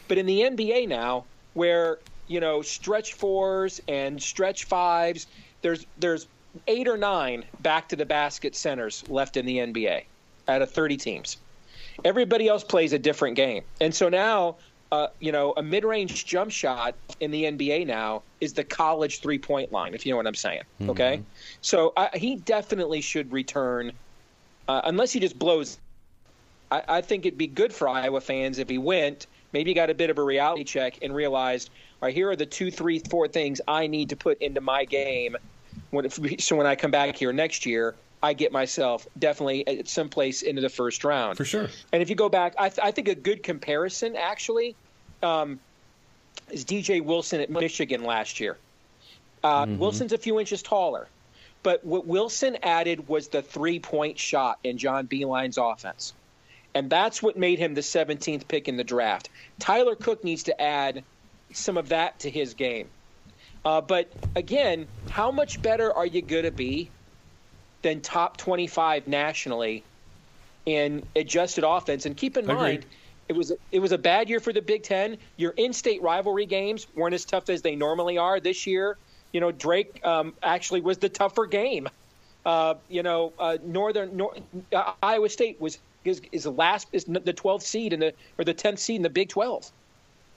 but 0.07 0.17
in 0.17 0.25
the 0.25 0.41
NBA 0.41 0.87
now, 0.87 1.25
where 1.53 1.99
you 2.27 2.39
know 2.39 2.61
stretch 2.61 3.13
fours 3.13 3.81
and 3.87 4.21
stretch 4.21 4.65
fives, 4.65 5.27
there's 5.61 5.85
there's 5.97 6.27
eight 6.67 6.87
or 6.87 6.97
nine 6.97 7.43
back 7.61 7.89
to 7.89 7.95
the 7.95 8.05
basket 8.05 8.55
centers 8.55 9.03
left 9.09 9.37
in 9.37 9.45
the 9.45 9.57
NBA 9.57 10.03
out 10.47 10.61
of 10.61 10.69
30 10.71 10.97
teams. 10.97 11.37
Everybody 12.03 12.47
else 12.47 12.63
plays 12.63 12.93
a 12.93 12.99
different 12.99 13.35
game. 13.35 13.63
And 13.81 13.93
so 13.93 14.09
now, 14.09 14.57
uh, 14.91 15.07
you 15.19 15.31
know, 15.31 15.53
a 15.57 15.63
mid 15.63 15.83
range 15.83 16.25
jump 16.25 16.51
shot 16.51 16.95
in 17.19 17.31
the 17.31 17.45
NBA 17.45 17.87
now 17.87 18.21
is 18.41 18.53
the 18.53 18.63
college 18.63 19.21
three 19.21 19.39
point 19.39 19.71
line, 19.71 19.93
if 19.93 20.05
you 20.05 20.11
know 20.11 20.17
what 20.17 20.27
I'm 20.27 20.35
saying. 20.35 20.61
Mm-hmm. 20.79 20.91
Okay. 20.91 21.21
So 21.61 21.93
uh, 21.97 22.09
he 22.13 22.35
definitely 22.35 23.01
should 23.01 23.31
return, 23.31 23.91
uh, 24.67 24.81
unless 24.83 25.11
he 25.11 25.19
just 25.19 25.39
blows. 25.39 25.79
I, 26.71 26.83
I 26.87 27.01
think 27.01 27.25
it'd 27.25 27.39
be 27.39 27.47
good 27.47 27.73
for 27.73 27.89
Iowa 27.89 28.21
fans 28.21 28.59
if 28.59 28.69
he 28.69 28.77
went, 28.77 29.25
maybe 29.51 29.73
got 29.73 29.89
a 29.89 29.95
bit 29.95 30.09
of 30.09 30.17
a 30.19 30.23
reality 30.23 30.63
check 30.63 30.99
and 31.01 31.13
realized, 31.15 31.71
all 32.01 32.07
right, 32.07 32.13
here 32.13 32.29
are 32.29 32.35
the 32.35 32.45
two, 32.45 32.69
three, 32.69 32.99
four 32.99 33.27
things 33.27 33.61
I 33.67 33.87
need 33.87 34.09
to 34.09 34.15
put 34.15 34.39
into 34.41 34.61
my 34.61 34.85
game. 34.85 35.35
When, 35.89 36.07
so 36.39 36.55
when 36.55 36.67
I 36.67 36.75
come 36.75 36.91
back 36.91 37.15
here 37.15 37.33
next 37.33 37.65
year, 37.65 37.95
I 38.23 38.31
get 38.31 38.53
myself 38.53 39.05
definitely 39.19 39.67
at 39.67 39.89
some 39.89 40.07
place 40.07 40.43
into 40.43 40.61
the 40.61 40.69
first 40.69 41.03
round. 41.03 41.35
For 41.35 41.43
sure. 41.43 41.67
And 41.91 42.01
if 42.01 42.09
you 42.09 42.15
go 42.15 42.29
back, 42.29 42.55
I, 42.57 42.69
th- 42.69 42.79
I 42.81 42.91
think 42.91 43.09
a 43.09 43.15
good 43.15 43.43
comparison 43.43 44.15
actually 44.15 44.77
um, 45.21 45.59
is 46.49 46.63
DJ 46.63 47.03
Wilson 47.03 47.41
at 47.41 47.49
Michigan 47.49 48.05
last 48.05 48.39
year. 48.39 48.57
Uh, 49.43 49.65
mm-hmm. 49.65 49.77
Wilson's 49.77 50.13
a 50.13 50.17
few 50.17 50.39
inches 50.39 50.61
taller, 50.61 51.09
but 51.63 51.83
what 51.83 52.07
Wilson 52.07 52.57
added 52.63 53.09
was 53.09 53.27
the 53.27 53.41
three 53.41 53.79
point 53.79 54.17
shot 54.17 54.57
in 54.63 54.77
John 54.77 55.05
Beilein's 55.05 55.57
offense. 55.57 56.13
And 56.73 56.89
that's 56.89 57.21
what 57.21 57.37
made 57.37 57.59
him 57.59 57.73
the 57.73 57.81
17th 57.81 58.47
pick 58.47 58.69
in 58.69 58.77
the 58.77 58.85
draft. 58.85 59.29
Tyler 59.59 59.95
Cook 59.95 60.23
needs 60.23 60.43
to 60.43 60.61
add 60.61 61.03
some 61.51 61.77
of 61.77 61.89
that 61.89 62.19
to 62.19 62.29
his 62.29 62.53
game. 62.53 62.87
Uh, 63.65 63.81
but 63.81 64.11
again, 64.35 64.87
how 65.09 65.29
much 65.29 65.61
better 65.61 65.93
are 65.93 66.05
you 66.05 66.21
going 66.21 66.45
to 66.45 66.51
be 66.51 66.89
than 67.83 68.01
top 68.01 68.37
25 68.37 69.07
nationally 69.07 69.83
in 70.65 71.05
adjusted 71.15 71.63
offense. 71.63 72.05
And 72.05 72.17
keep 72.17 72.37
in 72.37 72.45
Agreed. 72.45 72.55
mind, 72.55 72.85
it 73.29 73.33
was 73.33 73.53
it 73.71 73.79
was 73.79 73.91
a 73.91 73.97
bad 73.97 74.29
year 74.29 74.39
for 74.39 74.51
the 74.51 74.61
Big 74.61 74.83
Ten. 74.83 75.17
Your 75.37 75.51
in-state 75.51 76.01
rivalry 76.01 76.45
games 76.45 76.87
weren't 76.95 77.13
as 77.13 77.25
tough 77.25 77.49
as 77.49 77.61
they 77.61 77.75
normally 77.75 78.17
are 78.17 78.39
this 78.39 78.65
year. 78.65 78.97
You 79.31 79.39
know, 79.39 79.51
Drake 79.51 80.01
um, 80.03 80.33
actually 80.41 80.81
was 80.81 80.97
the 80.97 81.09
tougher 81.09 81.45
game. 81.45 81.87
Uh, 82.45 82.75
you 82.89 83.03
know, 83.03 83.31
uh, 83.39 83.57
Northern 83.63 84.17
Nor- 84.17 84.35
uh, 84.73 84.93
Iowa 85.01 85.29
State 85.29 85.61
was 85.61 85.77
is, 86.03 86.21
is 86.31 86.43
the 86.43 86.51
last 86.51 86.87
is 86.91 87.05
the 87.05 87.33
12th 87.33 87.61
seed 87.61 87.93
in 87.93 87.99
the 87.99 88.13
or 88.37 88.43
the 88.43 88.53
10th 88.53 88.79
seed 88.79 88.97
in 88.97 89.01
the 89.03 89.09
Big 89.09 89.29
12. 89.29 89.71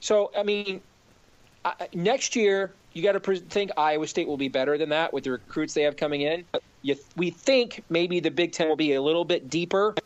So 0.00 0.30
I 0.36 0.44
mean, 0.44 0.80
next 1.92 2.36
year 2.36 2.72
you 2.92 3.02
got 3.02 3.22
to 3.22 3.36
think 3.36 3.72
Iowa 3.76 4.06
State 4.06 4.26
will 4.26 4.36
be 4.38 4.48
better 4.48 4.78
than 4.78 4.88
that 4.90 5.12
with 5.12 5.24
the 5.24 5.32
recruits 5.32 5.74
they 5.74 5.82
have 5.82 5.96
coming 5.96 6.22
in. 6.22 6.44
You, 6.86 6.96
we 7.16 7.30
think 7.30 7.82
maybe 7.90 8.20
the 8.20 8.30
Big 8.30 8.52
Ten 8.52 8.68
will 8.68 8.76
be 8.76 8.94
a 8.94 9.02
little 9.02 9.24
bit 9.24 9.50
deeper 9.50 9.96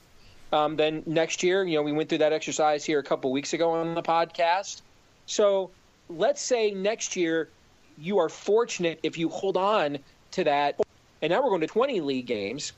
um, 0.51 0.77
than 0.77 1.03
next 1.05 1.43
year. 1.43 1.63
You 1.63 1.77
know, 1.77 1.83
we 1.83 1.93
went 1.93 2.09
through 2.09 2.19
that 2.19 2.33
exercise 2.33 2.87
here 2.87 2.99
a 2.99 3.03
couple 3.03 3.31
weeks 3.33 3.53
ago 3.53 3.73
on 3.73 3.95
the 3.95 4.03
podcast. 4.03 4.81
So 5.27 5.71
let's 6.09 6.41
say 6.41 6.71
next 6.71 7.17
year 7.17 7.51
you 7.99 8.19
are 8.19 8.31
fortunate 8.31 8.99
if 9.03 9.19
you 9.19 9.29
hold 9.29 9.59
on 9.59 9.99
to 10.31 10.45
that. 10.45 10.81
And 11.21 11.31
now 11.31 11.43
we're 11.43 11.51
going 11.51 11.61
to 11.61 11.67
20 11.67 12.01
league 12.01 12.27
games. 12.27 12.73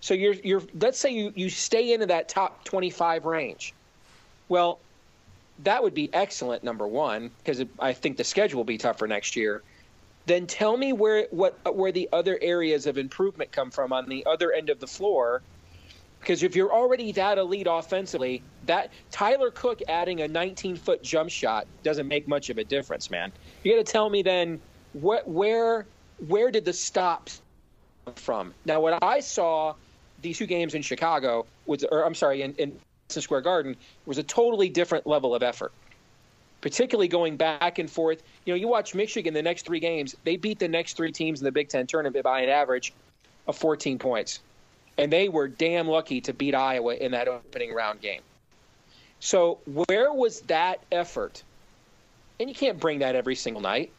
So 0.00 0.12
you're 0.12 0.34
you're 0.34 0.62
let's 0.78 0.98
say 0.98 1.14
you, 1.14 1.32
you 1.34 1.48
stay 1.48 1.94
into 1.94 2.04
that 2.06 2.28
top 2.28 2.62
25 2.64 3.24
range. 3.24 3.72
Well, 4.50 4.78
that 5.64 5.82
would 5.82 5.94
be 5.94 6.12
excellent. 6.12 6.62
Number 6.62 6.86
one, 6.86 7.30
because 7.38 7.64
I 7.78 7.94
think 7.94 8.18
the 8.18 8.24
schedule 8.24 8.58
will 8.58 8.64
be 8.64 8.76
tougher 8.76 9.06
next 9.06 9.34
year. 9.34 9.62
Then 10.26 10.46
tell 10.46 10.76
me 10.76 10.92
where 10.92 11.26
what 11.30 11.56
where 11.74 11.92
the 11.92 12.08
other 12.12 12.38
areas 12.42 12.86
of 12.86 12.98
improvement 12.98 13.52
come 13.52 13.70
from 13.70 13.92
on 13.92 14.08
the 14.08 14.26
other 14.26 14.52
end 14.52 14.70
of 14.70 14.80
the 14.80 14.86
floor. 14.86 15.42
Because 16.20 16.42
if 16.42 16.56
you're 16.56 16.72
already 16.72 17.12
that 17.12 17.38
elite 17.38 17.68
offensively, 17.70 18.42
that 18.66 18.90
Tyler 19.12 19.52
Cook 19.52 19.80
adding 19.88 20.22
a 20.22 20.28
19 20.28 20.74
foot 20.74 21.02
jump 21.02 21.30
shot 21.30 21.68
doesn't 21.84 22.08
make 22.08 22.26
much 22.26 22.50
of 22.50 22.58
a 22.58 22.64
difference, 22.64 23.10
man. 23.10 23.32
You 23.62 23.76
got 23.76 23.86
to 23.86 23.92
tell 23.92 24.10
me 24.10 24.22
then 24.22 24.60
what 24.92 25.28
where 25.28 25.86
where 26.26 26.50
did 26.50 26.64
the 26.64 26.72
stops 26.72 27.40
come 28.04 28.14
from? 28.14 28.54
Now, 28.64 28.80
what 28.80 29.02
I 29.02 29.20
saw 29.20 29.74
these 30.22 30.38
two 30.38 30.46
games 30.46 30.74
in 30.74 30.82
Chicago 30.82 31.46
was, 31.66 31.84
or 31.84 32.04
I'm 32.04 32.14
sorry, 32.14 32.42
in, 32.42 32.54
in 32.54 32.78
Square 33.08 33.42
Garden 33.42 33.76
was 34.06 34.18
a 34.18 34.22
totally 34.22 34.68
different 34.68 35.06
level 35.06 35.34
of 35.34 35.42
effort. 35.42 35.72
Particularly 36.66 37.06
going 37.06 37.36
back 37.36 37.78
and 37.78 37.88
forth. 37.88 38.24
You 38.44 38.52
know, 38.52 38.56
you 38.56 38.66
watch 38.66 38.92
Michigan 38.92 39.32
the 39.32 39.40
next 39.40 39.66
three 39.66 39.78
games, 39.78 40.16
they 40.24 40.36
beat 40.36 40.58
the 40.58 40.66
next 40.66 40.96
three 40.96 41.12
teams 41.12 41.40
in 41.40 41.44
the 41.44 41.52
Big 41.52 41.68
Ten 41.68 41.86
tournament 41.86 42.24
by 42.24 42.40
an 42.40 42.48
average 42.48 42.92
of 43.46 43.56
14 43.56 44.00
points. 44.00 44.40
And 44.98 45.12
they 45.12 45.28
were 45.28 45.46
damn 45.46 45.86
lucky 45.86 46.20
to 46.22 46.32
beat 46.32 46.56
Iowa 46.56 46.96
in 46.96 47.12
that 47.12 47.28
opening 47.28 47.72
round 47.72 48.00
game. 48.00 48.20
So, 49.20 49.60
where 49.86 50.12
was 50.12 50.40
that 50.48 50.80
effort? 50.90 51.44
And 52.40 52.48
you 52.48 52.54
can't 52.56 52.80
bring 52.80 52.98
that 52.98 53.14
every 53.14 53.36
single 53.36 53.62
night. 53.62 53.92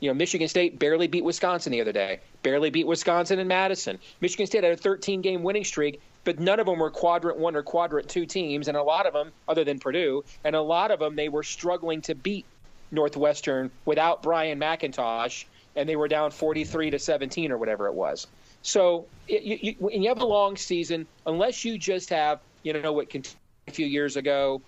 You 0.00 0.10
know, 0.10 0.14
Michigan 0.14 0.48
State 0.48 0.76
barely 0.76 1.06
beat 1.06 1.22
Wisconsin 1.22 1.70
the 1.70 1.80
other 1.80 1.92
day, 1.92 2.18
barely 2.42 2.70
beat 2.70 2.88
Wisconsin 2.88 3.38
and 3.38 3.48
Madison. 3.48 3.96
Michigan 4.20 4.48
State 4.48 4.64
had 4.64 4.72
a 4.72 4.76
13 4.76 5.22
game 5.22 5.44
winning 5.44 5.62
streak, 5.62 6.00
but 6.28 6.38
none 6.38 6.60
of 6.60 6.66
them 6.66 6.78
were 6.78 6.90
quadrant 6.90 7.38
one 7.38 7.56
or 7.56 7.62
quadrant 7.62 8.06
two 8.06 8.26
teams, 8.26 8.68
and 8.68 8.76
a 8.76 8.82
lot 8.82 9.06
of 9.06 9.14
them, 9.14 9.32
other 9.48 9.64
than 9.64 9.78
Purdue, 9.78 10.22
and 10.44 10.54
a 10.54 10.60
lot 10.60 10.90
of 10.90 10.98
them 11.00 11.16
they 11.16 11.30
were 11.30 11.42
struggling 11.42 12.02
to 12.02 12.14
beat 12.14 12.44
Northwestern 12.90 13.70
without 13.86 14.22
Bryant 14.22 14.60
McIntosh, 14.60 15.46
and 15.74 15.88
they 15.88 15.96
were 15.96 16.06
down 16.06 16.30
43 16.30 16.90
to 16.90 16.98
17 16.98 17.50
or 17.50 17.56
whatever 17.56 17.86
it 17.86 17.94
was. 17.94 18.26
So 18.60 19.06
it, 19.26 19.42
you, 19.42 19.58
you, 19.62 19.74
when 19.78 20.02
you 20.02 20.10
have 20.10 20.20
a 20.20 20.26
long 20.26 20.58
season, 20.58 21.06
unless 21.24 21.64
you 21.64 21.78
just 21.78 22.10
have, 22.10 22.40
you 22.62 22.74
know, 22.74 22.92
what 22.92 23.08
a 23.66 23.70
few 23.70 23.86
years 23.86 24.18
ago, 24.18 24.60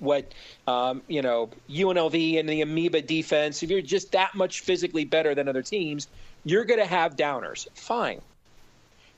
what 0.00 0.34
um, 0.66 1.00
you 1.06 1.22
know 1.22 1.48
UNLV 1.70 2.40
and 2.40 2.48
the 2.48 2.60
Amoeba 2.60 3.02
defense. 3.02 3.62
If 3.62 3.70
you're 3.70 3.82
just 3.82 4.10
that 4.10 4.34
much 4.34 4.62
physically 4.62 5.04
better 5.04 5.32
than 5.32 5.46
other 5.46 5.62
teams, 5.62 6.08
you're 6.42 6.64
going 6.64 6.80
to 6.80 6.86
have 6.86 7.14
downers. 7.14 7.68
Fine, 7.76 8.20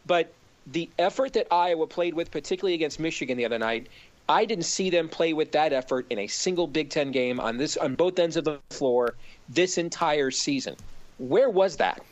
but 0.04 0.30
the 0.66 0.88
effort 0.98 1.32
that 1.34 1.46
Iowa 1.52 1.86
played 1.86 2.14
with, 2.14 2.30
particularly 2.30 2.74
against 2.74 2.98
Michigan 2.98 3.36
the 3.36 3.44
other 3.44 3.58
night, 3.58 3.88
I 4.28 4.44
didn't 4.44 4.64
see 4.64 4.88
them 4.88 5.08
play 5.08 5.32
with 5.34 5.52
that 5.52 5.72
effort 5.72 6.06
in 6.10 6.18
a 6.18 6.26
single 6.26 6.66
Big 6.66 6.90
Ten 6.90 7.10
game 7.10 7.38
on 7.38 7.58
this 7.58 7.76
on 7.76 7.94
both 7.94 8.18
ends 8.18 8.36
of 8.36 8.44
the 8.44 8.58
floor 8.70 9.14
this 9.48 9.76
entire 9.76 10.30
season. 10.30 10.76
Where 11.18 11.50
was 11.50 11.76
that? 11.76 12.02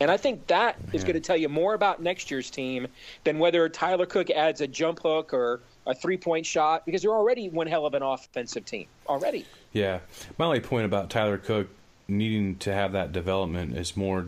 And 0.00 0.10
I 0.10 0.16
think 0.16 0.46
that 0.48 0.76
is 0.92 1.04
going 1.04 1.14
to 1.14 1.20
tell 1.20 1.36
you 1.36 1.48
more 1.48 1.74
about 1.74 2.02
next 2.02 2.30
year's 2.30 2.50
team 2.50 2.88
than 3.22 3.38
whether 3.38 3.68
Tyler 3.68 4.06
Cook 4.06 4.28
adds 4.30 4.60
a 4.60 4.66
jump 4.66 5.00
hook 5.00 5.32
or 5.32 5.60
a 5.86 5.94
three 5.94 6.16
point 6.16 6.44
shot 6.44 6.84
because 6.84 7.02
they're 7.02 7.12
already 7.12 7.48
one 7.48 7.66
hell 7.66 7.86
of 7.86 7.94
an 7.94 8.02
offensive 8.02 8.64
team 8.64 8.86
already. 9.08 9.46
Yeah. 9.72 10.00
My 10.36 10.46
only 10.46 10.60
point 10.60 10.84
about 10.84 11.10
Tyler 11.10 11.38
Cook 11.38 11.68
needing 12.08 12.56
to 12.56 12.72
have 12.72 12.92
that 12.92 13.12
development 13.12 13.76
is 13.76 13.96
more 13.96 14.26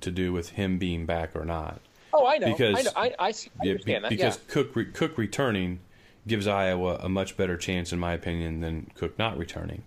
to 0.00 0.10
do 0.10 0.32
with 0.32 0.50
him 0.50 0.78
being 0.78 1.04
back 1.04 1.34
or 1.34 1.44
not. 1.44 1.80
Oh, 2.12 2.26
I 2.26 2.38
know. 2.38 2.52
Because, 2.52 2.78
I, 2.78 2.82
know. 2.82 2.90
I, 2.96 3.06
I, 3.18 3.32
I 3.60 3.68
understand 3.68 4.04
that. 4.04 4.10
Because 4.10 4.36
yeah. 4.36 4.52
Cook, 4.52 4.76
re, 4.76 4.84
Cook 4.86 5.18
returning 5.18 5.80
gives 6.26 6.46
Iowa 6.46 6.98
a 7.00 7.08
much 7.08 7.36
better 7.36 7.56
chance, 7.56 7.92
in 7.92 7.98
my 7.98 8.12
opinion, 8.12 8.60
than 8.60 8.90
Cook 8.94 9.18
not 9.18 9.36
returning. 9.38 9.82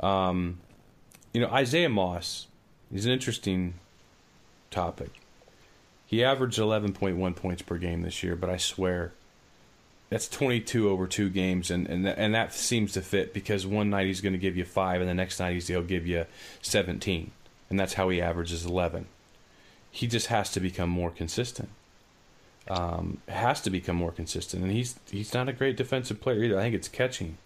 Um, 0.00 0.58
you 1.32 1.40
know, 1.40 1.48
Isaiah 1.48 1.88
Moss 1.88 2.46
is 2.92 3.06
an 3.06 3.12
interesting 3.12 3.74
topic. 4.70 5.10
He 6.06 6.24
averaged 6.24 6.58
11.1 6.58 7.36
points 7.36 7.62
per 7.62 7.76
game 7.76 8.02
this 8.02 8.22
year, 8.22 8.34
but 8.34 8.48
I 8.48 8.56
swear 8.56 9.12
that's 10.10 10.28
22 10.28 10.88
over 10.88 11.06
two 11.06 11.28
games, 11.28 11.70
and 11.70 11.86
and 11.86 12.08
and 12.08 12.34
that 12.34 12.54
seems 12.54 12.92
to 12.92 13.02
fit 13.02 13.34
because 13.34 13.66
one 13.66 13.90
night 13.90 14.06
he's 14.06 14.22
going 14.22 14.32
to 14.32 14.38
give 14.38 14.56
you 14.56 14.64
five, 14.64 15.00
and 15.00 15.10
the 15.10 15.14
next 15.14 15.38
night 15.38 15.62
he'll 15.62 15.82
give 15.82 16.06
you 16.06 16.24
17, 16.62 17.30
and 17.68 17.78
that's 17.78 17.94
how 17.94 18.08
he 18.08 18.22
averages 18.22 18.64
11. 18.64 19.06
He 19.98 20.06
just 20.06 20.28
has 20.28 20.52
to 20.52 20.60
become 20.60 20.88
more 20.88 21.10
consistent. 21.10 21.70
Um, 22.68 23.18
has 23.26 23.60
to 23.62 23.70
become 23.70 23.96
more 23.96 24.12
consistent, 24.12 24.62
and 24.62 24.70
he's 24.70 24.94
he's 25.10 25.34
not 25.34 25.48
a 25.48 25.52
great 25.52 25.76
defensive 25.76 26.20
player 26.20 26.44
either. 26.44 26.56
I 26.56 26.62
think 26.62 26.76
it's 26.76 26.86
catching. 26.86 27.36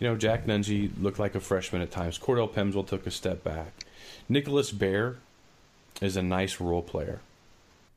You 0.00 0.08
know, 0.08 0.16
Jack 0.16 0.44
Nunge 0.44 0.90
looked 1.00 1.20
like 1.20 1.36
a 1.36 1.40
freshman 1.40 1.82
at 1.82 1.92
times. 1.92 2.18
Cordell 2.18 2.52
Pemsl 2.52 2.84
took 2.84 3.06
a 3.06 3.12
step 3.12 3.44
back. 3.44 3.84
Nicholas 4.28 4.72
Baer 4.72 5.18
is 6.00 6.16
a 6.16 6.22
nice 6.22 6.60
role 6.60 6.82
player. 6.82 7.20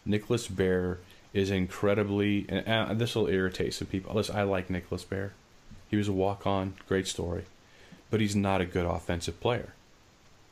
Nicholas 0.05 0.47
Baer 0.47 0.99
is 1.33 1.49
incredibly, 1.49 2.45
and 2.49 2.67
uh, 2.67 2.93
this 2.93 3.15
will 3.15 3.27
irritate 3.27 3.73
some 3.73 3.87
people. 3.87 4.13
Listen, 4.13 4.35
I 4.35 4.43
like 4.43 4.69
Nicholas 4.69 5.05
Baer. 5.05 5.33
He 5.89 5.97
was 5.97 6.07
a 6.07 6.13
walk-on, 6.13 6.75
great 6.87 7.07
story, 7.07 7.45
but 8.11 8.21
he's 8.21 8.35
not 8.35 8.61
a 8.61 8.65
good 8.65 8.85
offensive 8.85 9.39
player. 9.39 9.73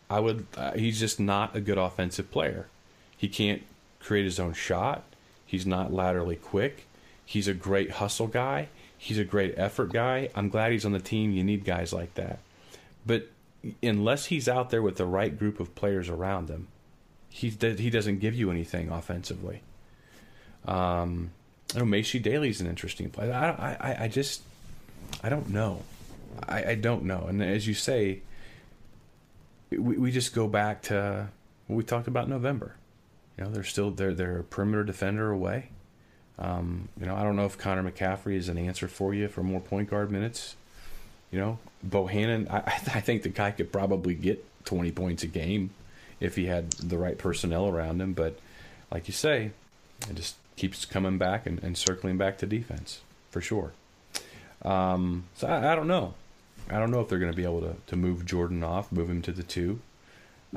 I 0.09 0.19
would. 0.19 0.47
Uh, 0.57 0.71
he's 0.71 0.99
just 0.99 1.19
not 1.19 1.55
a 1.55 1.61
good 1.61 1.77
offensive 1.77 2.31
player. 2.31 2.65
He 3.25 3.29
can't 3.29 3.63
create 3.99 4.23
his 4.23 4.39
own 4.39 4.53
shot. 4.53 5.01
He's 5.47 5.65
not 5.65 5.91
laterally 5.91 6.35
quick. 6.35 6.85
He's 7.25 7.47
a 7.47 7.55
great 7.55 7.89
hustle 7.93 8.27
guy. 8.27 8.69
He's 8.99 9.17
a 9.17 9.23
great 9.23 9.55
effort 9.57 9.91
guy. 9.91 10.29
I'm 10.35 10.47
glad 10.47 10.71
he's 10.71 10.85
on 10.85 10.91
the 10.91 10.99
team. 10.99 11.31
You 11.31 11.43
need 11.43 11.65
guys 11.65 11.91
like 11.91 12.13
that. 12.13 12.37
But 13.03 13.31
unless 13.81 14.27
he's 14.27 14.47
out 14.47 14.69
there 14.69 14.83
with 14.83 14.97
the 14.97 15.07
right 15.07 15.35
group 15.35 15.59
of 15.59 15.73
players 15.73 16.07
around 16.07 16.49
him, 16.49 16.67
he 17.27 17.49
he 17.49 17.89
doesn't 17.89 18.19
give 18.19 18.35
you 18.35 18.51
anything 18.51 18.91
offensively. 18.91 19.61
Um, 20.67 21.31
I 21.73 21.79
know 21.79 21.85
Maishe 21.85 22.21
Dailey's 22.21 22.61
an 22.61 22.67
interesting 22.67 23.09
player. 23.09 23.33
I, 23.33 23.75
I, 23.79 24.03
I 24.03 24.07
just, 24.07 24.43
I 25.23 25.29
don't 25.29 25.49
know. 25.49 25.81
I, 26.47 26.63
I 26.63 26.75
don't 26.75 27.05
know. 27.05 27.25
And 27.27 27.41
as 27.41 27.65
you 27.65 27.73
say, 27.73 28.21
we, 29.71 29.97
we 29.97 30.11
just 30.11 30.35
go 30.35 30.47
back 30.47 30.83
to 30.83 31.29
what 31.65 31.75
we 31.75 31.83
talked 31.83 32.07
about 32.07 32.25
in 32.25 32.29
November. 32.29 32.75
You 33.37 33.43
know, 33.43 33.49
they're 33.51 33.63
still 33.63 33.91
they're 33.91 34.13
they're 34.13 34.39
a 34.39 34.43
perimeter 34.43 34.83
defender 34.83 35.31
away. 35.31 35.69
Um, 36.37 36.89
you 36.99 37.05
know, 37.05 37.15
I 37.15 37.23
don't 37.23 37.35
know 37.35 37.45
if 37.45 37.57
Connor 37.57 37.89
McCaffrey 37.89 38.35
is 38.35 38.49
an 38.49 38.57
answer 38.57 38.87
for 38.87 39.13
you 39.13 39.27
for 39.27 39.43
more 39.43 39.61
point 39.61 39.89
guard 39.89 40.11
minutes. 40.11 40.55
You 41.31 41.39
know, 41.39 41.59
Bohannon, 41.87 42.49
I, 42.49 42.59
I 42.67 43.01
think 43.01 43.23
the 43.23 43.29
guy 43.29 43.51
could 43.51 43.71
probably 43.71 44.13
get 44.13 44.45
20 44.65 44.91
points 44.91 45.23
a 45.23 45.27
game 45.27 45.71
if 46.19 46.35
he 46.35 46.45
had 46.45 46.71
the 46.71 46.97
right 46.97 47.17
personnel 47.17 47.67
around 47.67 48.01
him. 48.01 48.13
But 48.13 48.39
like 48.91 49.07
you 49.07 49.13
say, 49.13 49.51
it 50.09 50.15
just 50.15 50.35
keeps 50.55 50.85
coming 50.85 51.17
back 51.17 51.45
and, 51.45 51.61
and 51.63 51.77
circling 51.77 52.17
back 52.17 52.37
to 52.39 52.45
defense 52.45 53.01
for 53.29 53.41
sure. 53.41 53.73
Um, 54.61 55.25
so 55.35 55.47
I, 55.47 55.73
I, 55.73 55.75
don't 55.75 55.87
know. 55.87 56.13
I 56.69 56.79
don't 56.79 56.91
know 56.91 57.01
if 57.01 57.09
they're 57.09 57.19
going 57.19 57.31
to 57.31 57.35
be 57.35 57.43
able 57.43 57.61
to, 57.61 57.75
to 57.87 57.95
move 57.95 58.25
Jordan 58.25 58.63
off, 58.63 58.91
move 58.91 59.09
him 59.09 59.21
to 59.23 59.31
the 59.31 59.43
two. 59.43 59.79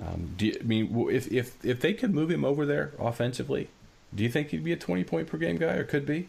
Um, 0.06 0.34
do 0.36 0.46
you, 0.46 0.56
I 0.60 0.64
mean 0.64 1.08
if 1.10 1.30
if 1.32 1.64
if 1.64 1.80
they 1.80 1.94
could 1.94 2.14
move 2.14 2.30
him 2.30 2.44
over 2.44 2.66
there 2.66 2.92
offensively, 2.98 3.68
do 4.14 4.22
you 4.22 4.28
think 4.28 4.50
he'd 4.50 4.64
be 4.64 4.72
a 4.72 4.76
twenty 4.76 5.04
point 5.04 5.26
per 5.28 5.38
game 5.38 5.56
guy 5.56 5.74
or 5.74 5.84
could 5.84 6.06
be? 6.06 6.28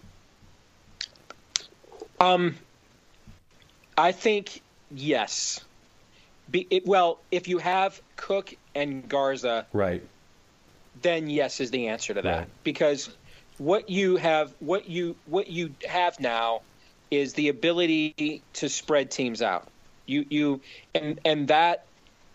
Um, 2.19 2.55
I 3.97 4.11
think 4.11 4.61
yes. 4.91 5.61
Be, 6.51 6.65
it, 6.69 6.85
well, 6.87 7.19
if 7.31 7.47
you 7.47 7.59
have 7.59 8.01
Cook 8.15 8.55
and 8.73 9.07
Garza, 9.07 9.67
right, 9.71 10.01
then 11.01 11.29
yes 11.29 11.59
is 11.59 11.71
the 11.71 11.87
answer 11.87 12.13
to 12.13 12.21
that 12.21 12.37
right. 12.37 12.47
because 12.63 13.09
what 13.59 13.89
you 13.89 14.15
have 14.15 14.53
what 14.59 14.89
you 14.89 15.15
what 15.27 15.47
you 15.47 15.73
have 15.87 16.19
now 16.19 16.61
is 17.11 17.33
the 17.33 17.49
ability 17.49 18.41
to 18.53 18.69
spread 18.69 19.11
teams 19.11 19.41
out. 19.41 19.67
You 20.05 20.25
you 20.29 20.61
and 20.95 21.19
and 21.23 21.47
that 21.49 21.85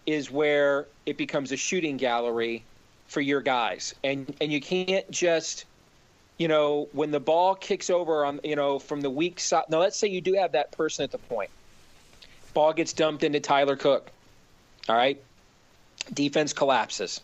is 0.06 0.30
where 0.30 0.86
it 1.06 1.16
becomes 1.16 1.52
a 1.52 1.56
shooting 1.56 1.96
gallery 1.96 2.64
for 3.08 3.20
your 3.20 3.40
guys. 3.40 3.94
And 4.02 4.34
and 4.40 4.52
you 4.52 4.60
can't 4.60 5.10
just 5.10 5.64
you 6.38 6.48
know, 6.48 6.88
when 6.92 7.10
the 7.10 7.20
ball 7.20 7.54
kicks 7.54 7.90
over 7.90 8.24
on 8.24 8.40
you 8.42 8.56
know 8.56 8.78
from 8.78 9.00
the 9.00 9.10
weak 9.10 9.40
side. 9.40 9.64
Now 9.68 9.78
let's 9.78 9.98
say 9.98 10.08
you 10.08 10.20
do 10.20 10.34
have 10.34 10.52
that 10.52 10.72
person 10.72 11.04
at 11.04 11.12
the 11.12 11.18
point. 11.18 11.50
Ball 12.52 12.72
gets 12.72 12.92
dumped 12.92 13.24
into 13.24 13.40
Tyler 13.40 13.76
Cook. 13.76 14.10
All 14.88 14.96
right. 14.96 15.20
Defense 16.12 16.52
collapses. 16.52 17.20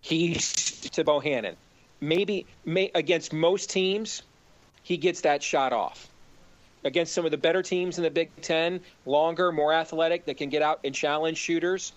He's 0.00 0.80
to 0.90 1.04
Bohannon. 1.04 1.54
Maybe 2.00 2.46
may, 2.64 2.90
against 2.94 3.32
most 3.32 3.70
teams, 3.70 4.22
he 4.82 4.96
gets 4.96 5.22
that 5.22 5.42
shot 5.42 5.72
off. 5.72 6.08
Against 6.84 7.12
some 7.12 7.24
of 7.24 7.30
the 7.30 7.38
better 7.38 7.62
teams 7.62 7.98
in 7.98 8.04
the 8.04 8.10
Big 8.10 8.30
Ten, 8.40 8.80
longer, 9.06 9.52
more 9.52 9.72
athletic, 9.72 10.24
that 10.24 10.36
can 10.36 10.48
get 10.48 10.62
out 10.62 10.80
and 10.82 10.94
challenge 10.94 11.38
shooters, 11.38 11.92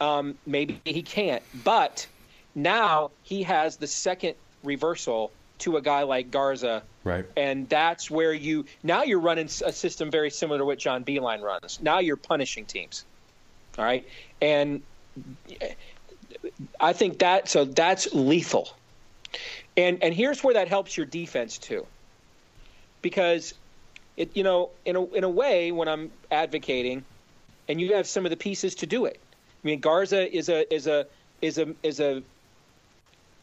um, 0.00 0.36
maybe 0.46 0.80
he 0.84 1.02
can't. 1.02 1.42
But 1.64 2.06
now 2.54 3.10
he 3.22 3.42
has 3.44 3.76
the 3.76 3.86
second 3.86 4.34
reversal 4.62 5.32
to 5.60 5.76
a 5.76 5.82
guy 5.82 6.02
like 6.02 6.30
Garza. 6.30 6.82
Right. 7.04 7.24
And 7.36 7.68
that's 7.68 8.10
where 8.10 8.32
you 8.32 8.66
now 8.82 9.02
you're 9.02 9.20
running 9.20 9.46
a 9.46 9.72
system 9.72 10.10
very 10.10 10.30
similar 10.30 10.58
to 10.58 10.64
what 10.64 10.78
John 10.78 11.04
Beilein 11.04 11.40
runs. 11.40 11.78
Now 11.80 11.98
you're 11.98 12.16
punishing 12.16 12.66
teams. 12.66 13.04
All 13.78 13.84
right. 13.84 14.06
And 14.42 14.82
I 16.80 16.92
think 16.92 17.18
that 17.20 17.48
so 17.48 17.64
that's 17.64 18.12
lethal. 18.12 18.74
And 19.76 20.02
and 20.02 20.12
here's 20.14 20.42
where 20.42 20.54
that 20.54 20.68
helps 20.68 20.96
your 20.96 21.06
defense 21.06 21.56
too. 21.56 21.86
Because 23.02 23.54
it 24.20 24.36
you 24.36 24.44
know, 24.44 24.68
in 24.84 24.96
a 24.96 25.04
in 25.14 25.24
a 25.24 25.28
way 25.28 25.72
when 25.72 25.88
I'm 25.88 26.10
advocating 26.30 27.04
and 27.68 27.80
you 27.80 27.94
have 27.94 28.06
some 28.06 28.26
of 28.26 28.30
the 28.30 28.36
pieces 28.36 28.74
to 28.76 28.86
do 28.86 29.06
it. 29.06 29.18
I 29.64 29.66
mean 29.66 29.80
Garza 29.80 30.30
is 30.36 30.50
a 30.50 30.72
is 30.72 30.86
a 30.86 31.06
is 31.40 31.56
a 31.56 31.74
is 31.82 32.00
a 32.00 32.22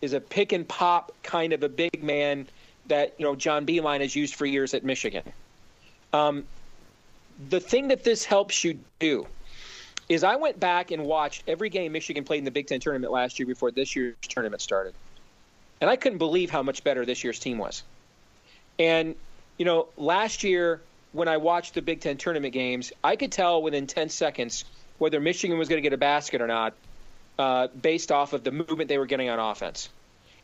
is 0.01 0.13
a 0.13 0.21
pick 0.21 0.51
and 0.51 0.67
pop 0.67 1.11
kind 1.23 1.51
of 1.53 1.63
a 1.63 1.69
big 1.69 2.03
man 2.03 2.47
that 2.85 3.15
you 3.17 3.25
know 3.25 3.35
John 3.35 3.65
Beilein 3.65 4.01
has 4.01 4.15
used 4.15 4.35
for 4.35 4.45
years 4.45 4.75
at 4.75 4.83
Michigan. 4.83 5.23
Um, 6.13 6.45
the 7.49 7.59
thing 7.59 7.87
that 7.87 8.03
this 8.03 8.23
helps 8.23 8.63
you 8.63 8.79
do 8.99 9.25
is 10.09 10.23
I 10.23 10.35
went 10.35 10.59
back 10.59 10.91
and 10.91 11.05
watched 11.05 11.43
every 11.47 11.69
game 11.69 11.91
Michigan 11.91 12.23
played 12.23 12.39
in 12.39 12.45
the 12.45 12.51
Big 12.51 12.67
Ten 12.67 12.79
tournament 12.79 13.11
last 13.11 13.39
year 13.39 13.47
before 13.47 13.71
this 13.71 13.95
year's 13.95 14.15
tournament 14.21 14.61
started. 14.61 14.93
And 15.81 15.89
I 15.89 15.95
couldn't 15.95 16.17
believe 16.17 16.49
how 16.49 16.63
much 16.63 16.83
better 16.83 17.05
this 17.05 17.23
year's 17.23 17.39
team 17.39 17.57
was. 17.57 17.83
And, 18.79 19.15
you 19.57 19.65
know, 19.65 19.87
last 19.97 20.43
year 20.43 20.81
when 21.11 21.27
I 21.27 21.37
watched 21.37 21.73
the 21.73 21.81
Big 21.81 22.01
Ten 22.01 22.17
tournament 22.17 22.53
games, 22.53 22.91
I 23.03 23.15
could 23.15 23.31
tell 23.31 23.61
within 23.61 23.87
10 23.87 24.09
seconds 24.09 24.65
whether 24.97 25.19
Michigan 25.19 25.57
was 25.57 25.69
going 25.69 25.77
to 25.77 25.81
get 25.81 25.93
a 25.93 25.97
basket 25.97 26.41
or 26.41 26.47
not 26.47 26.73
uh, 27.39 27.67
based 27.67 28.11
off 28.11 28.33
of 28.33 28.43
the 28.43 28.51
movement 28.51 28.87
they 28.87 28.97
were 28.97 29.05
getting 29.05 29.29
on 29.29 29.39
offense. 29.39 29.89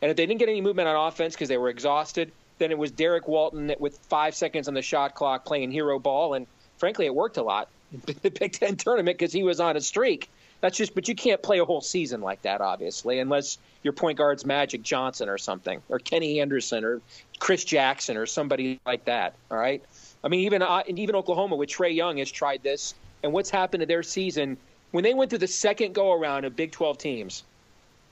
And 0.02 0.10
if 0.10 0.16
they 0.16 0.26
didn't 0.26 0.40
get 0.40 0.48
any 0.48 0.60
movement 0.60 0.88
on 0.88 1.08
offense 1.08 1.34
because 1.34 1.48
they 1.48 1.56
were 1.56 1.68
exhausted, 1.68 2.32
then 2.58 2.70
it 2.70 2.78
was 2.78 2.90
Derrick 2.90 3.26
Walton 3.26 3.74
with 3.78 3.98
five 4.08 4.34
seconds 4.34 4.68
on 4.68 4.74
the 4.74 4.82
shot 4.82 5.14
clock 5.14 5.44
playing 5.44 5.70
hero 5.70 5.98
ball. 5.98 6.34
And 6.34 6.46
frankly, 6.78 7.06
it 7.06 7.14
worked 7.14 7.36
a 7.36 7.42
lot 7.42 7.68
in 7.92 8.02
the 8.22 8.30
Big 8.30 8.52
Ten 8.52 8.76
tournament 8.76 9.18
because 9.18 9.32
he 9.32 9.42
was 9.42 9.60
on 9.60 9.76
a 9.76 9.80
streak. 9.80 10.30
That's 10.64 10.78
just, 10.78 10.94
but 10.94 11.08
you 11.08 11.14
can't 11.14 11.42
play 11.42 11.58
a 11.58 11.64
whole 11.66 11.82
season 11.82 12.22
like 12.22 12.40
that, 12.40 12.62
obviously, 12.62 13.18
unless 13.18 13.58
your 13.82 13.92
point 13.92 14.16
guard's 14.16 14.46
Magic 14.46 14.82
Johnson 14.82 15.28
or 15.28 15.36
something, 15.36 15.82
or 15.90 15.98
Kenny 15.98 16.40
Anderson, 16.40 16.86
or 16.86 17.02
Chris 17.38 17.66
Jackson, 17.66 18.16
or 18.16 18.24
somebody 18.24 18.80
like 18.86 19.04
that. 19.04 19.34
All 19.50 19.58
right. 19.58 19.84
I 20.24 20.28
mean, 20.28 20.40
even 20.40 20.62
uh, 20.62 20.82
even 20.88 21.16
Oklahoma 21.16 21.56
with 21.56 21.68
Trae 21.68 21.94
Young 21.94 22.16
has 22.16 22.30
tried 22.30 22.62
this, 22.62 22.94
and 23.22 23.30
what's 23.30 23.50
happened 23.50 23.82
to 23.82 23.86
their 23.86 24.02
season 24.02 24.56
when 24.92 25.04
they 25.04 25.12
went 25.12 25.28
through 25.28 25.40
the 25.40 25.46
second 25.46 25.94
go 25.94 26.14
around 26.14 26.46
of 26.46 26.56
Big 26.56 26.72
12 26.72 26.96
teams? 26.96 27.42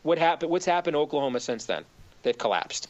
What 0.03 0.19
happened? 0.19 0.51
What's 0.51 0.67
happened 0.67 0.93
to 0.93 0.99
Oklahoma 0.99 1.41
since 1.41 1.65
then? 1.65 1.87
They've 2.23 2.37
collapsed 2.37 2.89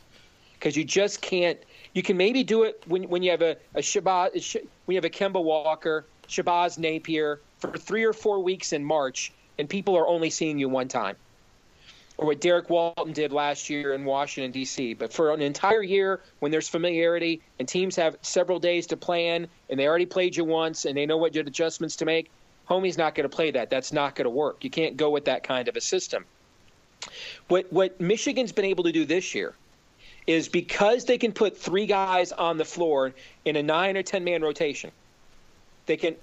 because 0.59 0.77
you 0.77 0.83
just 0.83 1.23
can't. 1.23 1.61
You 1.95 2.03
can 2.03 2.17
maybe 2.17 2.43
do 2.43 2.65
it 2.65 2.83
when 2.89 3.05
when 3.05 3.23
you 3.23 3.31
have 3.31 3.43
a, 3.43 3.57
a 3.77 3.81
Shabazz, 3.81 4.57
when 4.87 4.95
you 4.95 4.97
have 4.97 5.05
a 5.05 5.09
Kemba 5.09 5.41
Walker, 5.41 6.05
Shabazz 6.27 6.79
Napier 6.79 7.39
for 7.61 7.71
three 7.79 8.03
or 8.03 8.13
four 8.13 8.41
weeks 8.41 8.73
in 8.73 8.85
March, 8.85 9.31
and 9.59 9.69
people 9.69 9.97
are 9.97 10.07
only 10.07 10.31
seeing 10.31 10.59
you 10.59 10.69
one 10.69 10.89
time 10.89 11.17
or 12.19 12.27
what 12.27 12.41
Derrick 12.41 12.71
Walton 12.71 13.13
did 13.13 13.33
last 13.33 13.71
year 13.71 13.95
in 13.95 14.05
Washington, 14.05 14.53
D.C. 14.53 14.95
But 14.95 15.13
for 15.13 15.33
an 15.33 15.41
entire 15.41 15.83
year, 15.83 16.21
when 16.41 16.53
there's 16.53 16.69
familiarity 16.69 17.41
and 17.59 17.67
teams 17.67 17.97
have 17.97 18.17
several 18.23 18.59
days 18.59 18.87
to 18.89 18.97
plan 18.97 19.49
and 19.71 19.79
they 19.81 19.87
already 19.89 20.07
played 20.07 20.37
you 20.37 20.45
once 20.45 20.85
and 20.85 20.97
they 20.97 21.07
know 21.07 21.17
what 21.17 21.35
adjustments 21.35 21.97
to 21.97 22.05
make, 22.05 22.31
homie's 22.69 22.99
not 22.99 23.15
going 23.15 23.29
to 23.29 23.35
play 23.35 23.51
that. 23.51 23.71
That's 23.71 23.93
not 23.93 24.15
going 24.15 24.27
to 24.27 24.31
work. 24.31 24.63
You 24.63 24.71
can't 24.71 24.97
go 24.97 25.11
with 25.11 25.25
that 25.25 25.43
kind 25.43 25.69
of 25.69 25.77
a 25.77 25.81
system. 25.81 26.25
What, 27.49 27.73
what 27.73 28.01
Michigan's 28.01 28.53
been 28.53 28.67
able 28.67 28.85
to 28.85 28.93
do 28.93 29.05
this 29.05 29.35
year 29.35 29.55
is 30.27 30.49
because 30.49 31.05
they 31.07 31.19
can 31.19 31.33
put 31.33 31.57
three 31.57 31.87
guys 31.87 32.31
on 32.31 32.57
the 32.57 32.65
floor 32.65 33.13
in 33.45 33.57
a 33.57 33.63
nine 33.63 33.97
or 33.97 34.03
10 34.03 34.23
man 34.23 34.43
rotation. 34.43 34.93
They 35.87 35.97
can. 35.97 36.17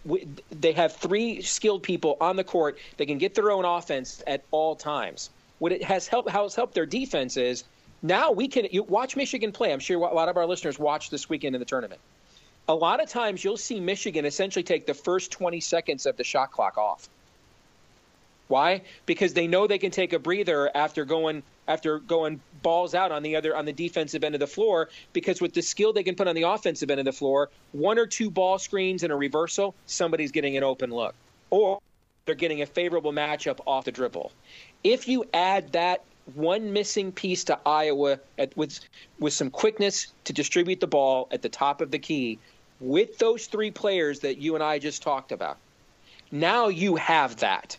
They 0.51 0.71
have 0.73 0.95
three 0.95 1.41
skilled 1.41 1.83
people 1.83 2.17
on 2.21 2.35
the 2.35 2.43
court. 2.43 2.77
They 2.97 3.05
can 3.05 3.17
get 3.17 3.35
their 3.35 3.51
own 3.51 3.65
offense 3.65 4.23
at 4.25 4.43
all 4.51 4.75
times 4.75 5.29
what 5.59 5.71
it 5.71 5.83
has 5.83 6.07
helped 6.07 6.29
how 6.29 6.45
it's 6.45 6.55
helped 6.55 6.73
their 6.73 6.85
defense 6.85 7.37
is 7.37 7.63
now 8.01 8.31
we 8.31 8.47
can 8.47 8.67
you 8.71 8.83
watch 8.83 9.15
Michigan 9.15 9.51
play. 9.51 9.71
I'm 9.71 9.79
sure 9.79 9.97
a 9.97 10.13
lot 10.13 10.29
of 10.29 10.37
our 10.37 10.47
listeners 10.47 10.79
watch 10.79 11.09
this 11.09 11.29
weekend 11.29 11.55
in 11.55 11.59
the 11.59 11.65
tournament. 11.65 12.01
A 12.67 12.73
lot 12.73 13.01
of 13.01 13.09
times 13.09 13.43
you'll 13.43 13.57
see 13.57 13.79
Michigan 13.79 14.25
essentially 14.25 14.63
take 14.63 14.85
the 14.85 14.93
first 14.93 15.31
20 15.31 15.59
seconds 15.59 16.05
of 16.05 16.17
the 16.17 16.23
shot 16.23 16.51
clock 16.51 16.77
off. 16.77 17.09
Why? 18.49 18.81
Because 19.05 19.33
they 19.33 19.45
know 19.45 19.67
they 19.67 19.77
can 19.77 19.91
take 19.91 20.11
a 20.11 20.17
breather 20.19 20.75
after 20.75 21.05
going 21.05 21.43
after 21.67 21.99
going 21.99 22.41
balls 22.63 22.95
out 22.95 23.11
on 23.11 23.21
the 23.21 23.35
other 23.35 23.55
on 23.55 23.65
the 23.65 23.71
defensive 23.71 24.23
end 24.23 24.33
of 24.33 24.39
the 24.39 24.47
floor 24.47 24.89
because 25.13 25.39
with 25.39 25.53
the 25.53 25.61
skill 25.61 25.93
they 25.93 26.01
can 26.01 26.15
put 26.15 26.27
on 26.27 26.35
the 26.35 26.41
offensive 26.41 26.89
end 26.89 26.99
of 26.99 27.05
the 27.05 27.13
floor, 27.13 27.51
one 27.73 27.99
or 27.99 28.07
two 28.07 28.31
ball 28.31 28.57
screens 28.57 29.03
and 29.03 29.13
a 29.13 29.15
reversal, 29.15 29.75
somebody's 29.85 30.31
getting 30.31 30.57
an 30.57 30.63
open 30.63 30.89
look. 30.89 31.13
Or 31.51 31.79
they're 32.25 32.33
getting 32.33 32.63
a 32.63 32.65
favorable 32.65 33.13
matchup 33.13 33.59
off 33.67 33.85
the 33.85 33.91
dribble. 33.91 34.31
If 34.83 35.07
you 35.07 35.25
add 35.31 35.71
that 35.73 36.03
one 36.33 36.73
missing 36.73 37.11
piece 37.11 37.43
to 37.45 37.59
Iowa 37.67 38.19
at, 38.39 38.57
with 38.57 38.79
with 39.19 39.33
some 39.33 39.51
quickness 39.51 40.07
to 40.23 40.33
distribute 40.33 40.79
the 40.79 40.87
ball 40.87 41.27
at 41.29 41.43
the 41.43 41.49
top 41.49 41.81
of 41.81 41.91
the 41.91 41.99
key, 41.99 42.39
with 42.79 43.19
those 43.19 43.45
three 43.45 43.69
players 43.69 44.21
that 44.21 44.39
you 44.39 44.55
and 44.55 44.63
I 44.63 44.79
just 44.79 45.03
talked 45.03 45.31
about, 45.31 45.57
now 46.31 46.69
you 46.69 46.95
have 46.95 47.37
that. 47.37 47.77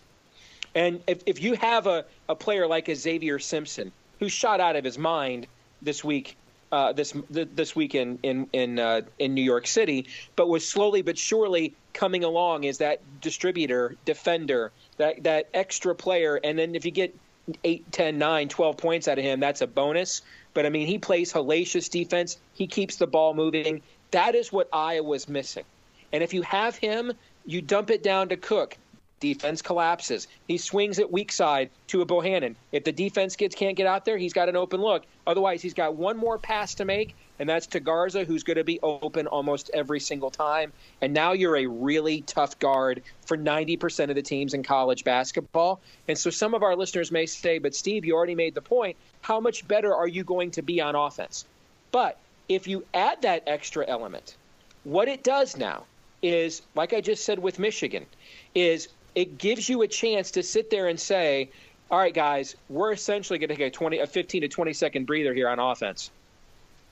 And 0.75 1.03
if, 1.07 1.23
if 1.27 1.43
you 1.43 1.55
have 1.55 1.87
a, 1.87 2.05
a 2.29 2.35
player 2.35 2.67
like 2.67 2.89
a 2.89 2.95
Xavier 2.95 3.39
Simpson 3.39 3.93
who 4.19 4.29
shot 4.29 4.61
out 4.61 4.77
of 4.77 4.85
his 4.85 4.99
mind 4.99 5.47
this 5.83 6.05
week 6.05 6.37
uh, 6.73 6.93
this 6.93 7.15
this 7.29 7.75
weekend 7.75 8.21
in 8.23 8.49
in 8.53 8.79
uh, 8.79 9.01
in 9.19 9.35
New 9.35 9.43
York 9.43 9.67
City, 9.67 10.07
but 10.37 10.49
was 10.49 10.69
slowly 10.69 11.03
but 11.03 11.19
surely 11.19 11.75
coming 11.93 12.23
along 12.23 12.65
as 12.65 12.79
that 12.79 13.01
distributor, 13.21 13.97
defender, 14.05 14.71
that 14.97 15.23
that 15.25 15.49
extra 15.53 15.95
player. 15.95 16.39
And 16.43 16.59
then 16.59 16.75
if 16.75 16.85
you 16.85 16.93
get 16.93 17.17
8, 17.65 17.91
10, 17.91 18.19
9, 18.19 18.49
12 18.49 18.77
points 18.77 19.09
out 19.09 19.19
of 19.19 19.25
him, 19.25 19.41
that's 19.41 19.63
a 19.63 19.67
bonus. 19.67 20.23
But 20.55 20.67
I 20.67 20.69
mean, 20.69 20.87
he 20.87 20.99
plays 20.99 21.33
hellacious 21.33 21.91
defense. 21.91 22.39
He 22.55 22.67
keeps 22.67 22.97
the 22.97 23.07
ball 23.07 23.35
moving. 23.35 23.83
That 24.13 24.35
is 24.35 24.53
what 24.53 24.69
Iowa's 24.73 25.29
missing. 25.29 25.65
And 26.13 26.23
if 26.23 26.35
you 26.35 26.43
have 26.43 26.77
him, 26.77 27.13
you 27.47 27.63
dump 27.63 27.91
it 27.91 28.03
down 28.03 28.29
to 28.29 28.37
Cook. 28.37 28.77
Defense 29.21 29.61
collapses. 29.61 30.29
He 30.49 30.57
swings 30.57 30.99
it 30.99 31.13
weak 31.13 31.31
side 31.31 31.69
to 31.89 32.01
a 32.01 32.07
Bohannon. 32.07 32.55
If 32.73 32.85
the 32.85 32.93
defense 32.93 33.37
kids 33.37 33.55
can't 33.55 33.77
get 33.77 33.87
out 33.87 34.07
there, 34.07 34.17
he's 34.17 34.33
got 34.33 34.49
an 34.49 34.57
open 34.57 34.81
look. 34.81 35.05
Otherwise, 35.27 35.61
he's 35.61 35.75
got 35.75 35.95
one 35.95 36.17
more 36.17 36.39
pass 36.39 36.75
to 36.77 36.87
make, 36.87 37.15
and 37.39 37.47
that's 37.47 37.67
to 37.69 37.81
Garza, 37.81 38.25
who's 38.25 38.43
going 38.43 38.57
to 38.57 38.65
be 38.65 38.81
open 38.83 39.27
almost 39.27 39.71
every 39.75 40.01
single 40.01 40.31
time. 40.31 40.73
And 41.03 41.13
now 41.13 41.33
you're 41.33 41.59
a 41.59 41.67
really 41.67 42.23
tough 42.23 42.59
guard 42.59 43.03
for 43.27 43.37
90% 43.37 44.09
of 44.09 44.15
the 44.15 44.23
teams 44.23 44.55
in 44.55 44.63
college 44.63 45.05
basketball. 45.05 45.81
And 46.09 46.17
so 46.17 46.31
some 46.31 46.55
of 46.55 46.63
our 46.63 46.75
listeners 46.75 47.13
may 47.13 47.27
say, 47.27 47.59
but 47.59 47.75
Steve, 47.75 48.07
you 48.07 48.15
already 48.15 48.35
made 48.35 48.55
the 48.55 48.63
point. 48.63 48.97
How 49.21 49.39
much 49.39 49.69
better 49.69 49.95
are 49.95 50.09
you 50.09 50.25
going 50.25 50.53
to 50.53 50.63
be 50.63 50.81
on 50.81 50.95
offense? 50.95 51.45
But 51.93 52.17
if 52.49 52.67
you 52.67 52.87
add 52.95 53.21
that 53.23 53.43
extra 53.47 53.87
element, 53.87 54.37
what 54.85 55.09
it 55.09 55.23
does 55.23 55.59
now 55.59 55.85
is, 56.23 56.63
like 56.75 56.93
I 56.93 57.01
just 57.01 57.25
said 57.25 57.39
with 57.39 57.59
Michigan, 57.59 58.07
is 58.55 58.89
it 59.15 59.39
gives 59.39 59.69
you 59.69 59.83
a 59.83 59.89
chance 59.89 60.33
to 60.33 60.43
sit 60.43 60.71
there 60.71 60.89
and 60.89 60.99
say, 60.99 61.51
all 61.91 61.99
right, 61.99 62.15
guys, 62.15 62.57
we're 62.69 62.93
essentially 62.93 63.39
going 63.39 63.49
to 63.49 63.57
take 63.57 63.67
a 63.67 63.71
20, 63.71 63.99
a 63.99 64.07
15 64.07 64.43
to 64.43 64.49
20 64.49 64.73
second 64.73 65.07
breather 65.07 65.35
here 65.35 65.49
on 65.49 65.59
offense. 65.59 66.11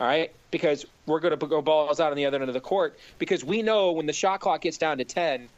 All 0.01 0.07
right, 0.07 0.33
because 0.51 0.87
we're 1.07 1.21
going 1.21 1.37
to 1.37 1.47
go 1.47 1.61
balls 1.61 1.99
out 1.99 2.13
on 2.13 2.17
the 2.17 2.27
other 2.27 2.41
end 2.41 2.49
of 2.49 2.55
the 2.55 2.61
court 2.61 2.99
because 3.19 3.45
we 3.45 3.63
know 3.63 3.93
when 3.93 4.07
the 4.07 4.13
shot 4.13 4.41
clock 4.41 4.61
gets 4.61 4.79
down 4.79 4.99
to 4.99 5.05
10, 5.05 5.49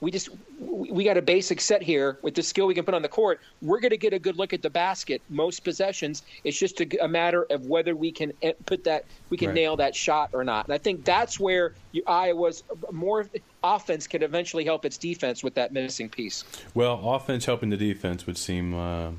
we 0.00 0.10
just 0.10 0.28
we 0.58 1.04
got 1.04 1.16
a 1.16 1.22
basic 1.22 1.60
set 1.60 1.82
here 1.82 2.18
with 2.22 2.34
the 2.34 2.42
skill 2.42 2.66
we 2.66 2.74
can 2.74 2.84
put 2.84 2.94
on 2.94 3.02
the 3.02 3.08
court. 3.08 3.40
We're 3.62 3.80
going 3.80 3.90
to 3.90 3.96
get 3.96 4.12
a 4.12 4.18
good 4.18 4.36
look 4.36 4.52
at 4.52 4.62
the 4.62 4.70
basket 4.70 5.22
most 5.28 5.64
possessions. 5.64 6.22
It's 6.44 6.58
just 6.58 6.80
a, 6.80 7.04
a 7.04 7.08
matter 7.08 7.46
of 7.50 7.66
whether 7.66 7.96
we 7.96 8.12
can 8.12 8.32
eh, 8.42 8.52
put 8.66 8.84
that 8.84 9.04
we 9.30 9.36
can 9.36 9.48
right. 9.48 9.54
nail 9.54 9.76
that 9.76 9.94
shot 9.94 10.30
or 10.32 10.44
not. 10.44 10.66
And 10.66 10.74
I 10.74 10.78
think 10.78 11.04
that's 11.04 11.40
where 11.40 11.74
you, 11.92 12.02
Iowa's 12.06 12.62
more 12.92 13.28
offense 13.62 14.06
can 14.06 14.22
eventually 14.22 14.64
help 14.64 14.84
its 14.84 14.98
defense 14.98 15.42
with 15.42 15.54
that 15.54 15.72
missing 15.72 16.08
piece. 16.08 16.44
Well, 16.74 17.00
offense 17.02 17.44
helping 17.44 17.70
the 17.70 17.76
defense 17.76 18.26
would 18.26 18.38
seem 18.38 18.74
uh, 18.74 19.10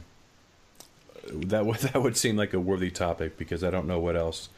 that 1.34 1.65
would 1.65 1.78
that 1.80 2.02
would 2.02 2.18
seem 2.18 2.36
like 2.36 2.54
a 2.54 2.60
worthy 2.60 2.92
topic 2.92 3.38
because 3.38 3.63
I 3.63 3.70
don't 3.70 3.88
know 3.88 4.00
what 4.00 4.15
else 4.15 4.50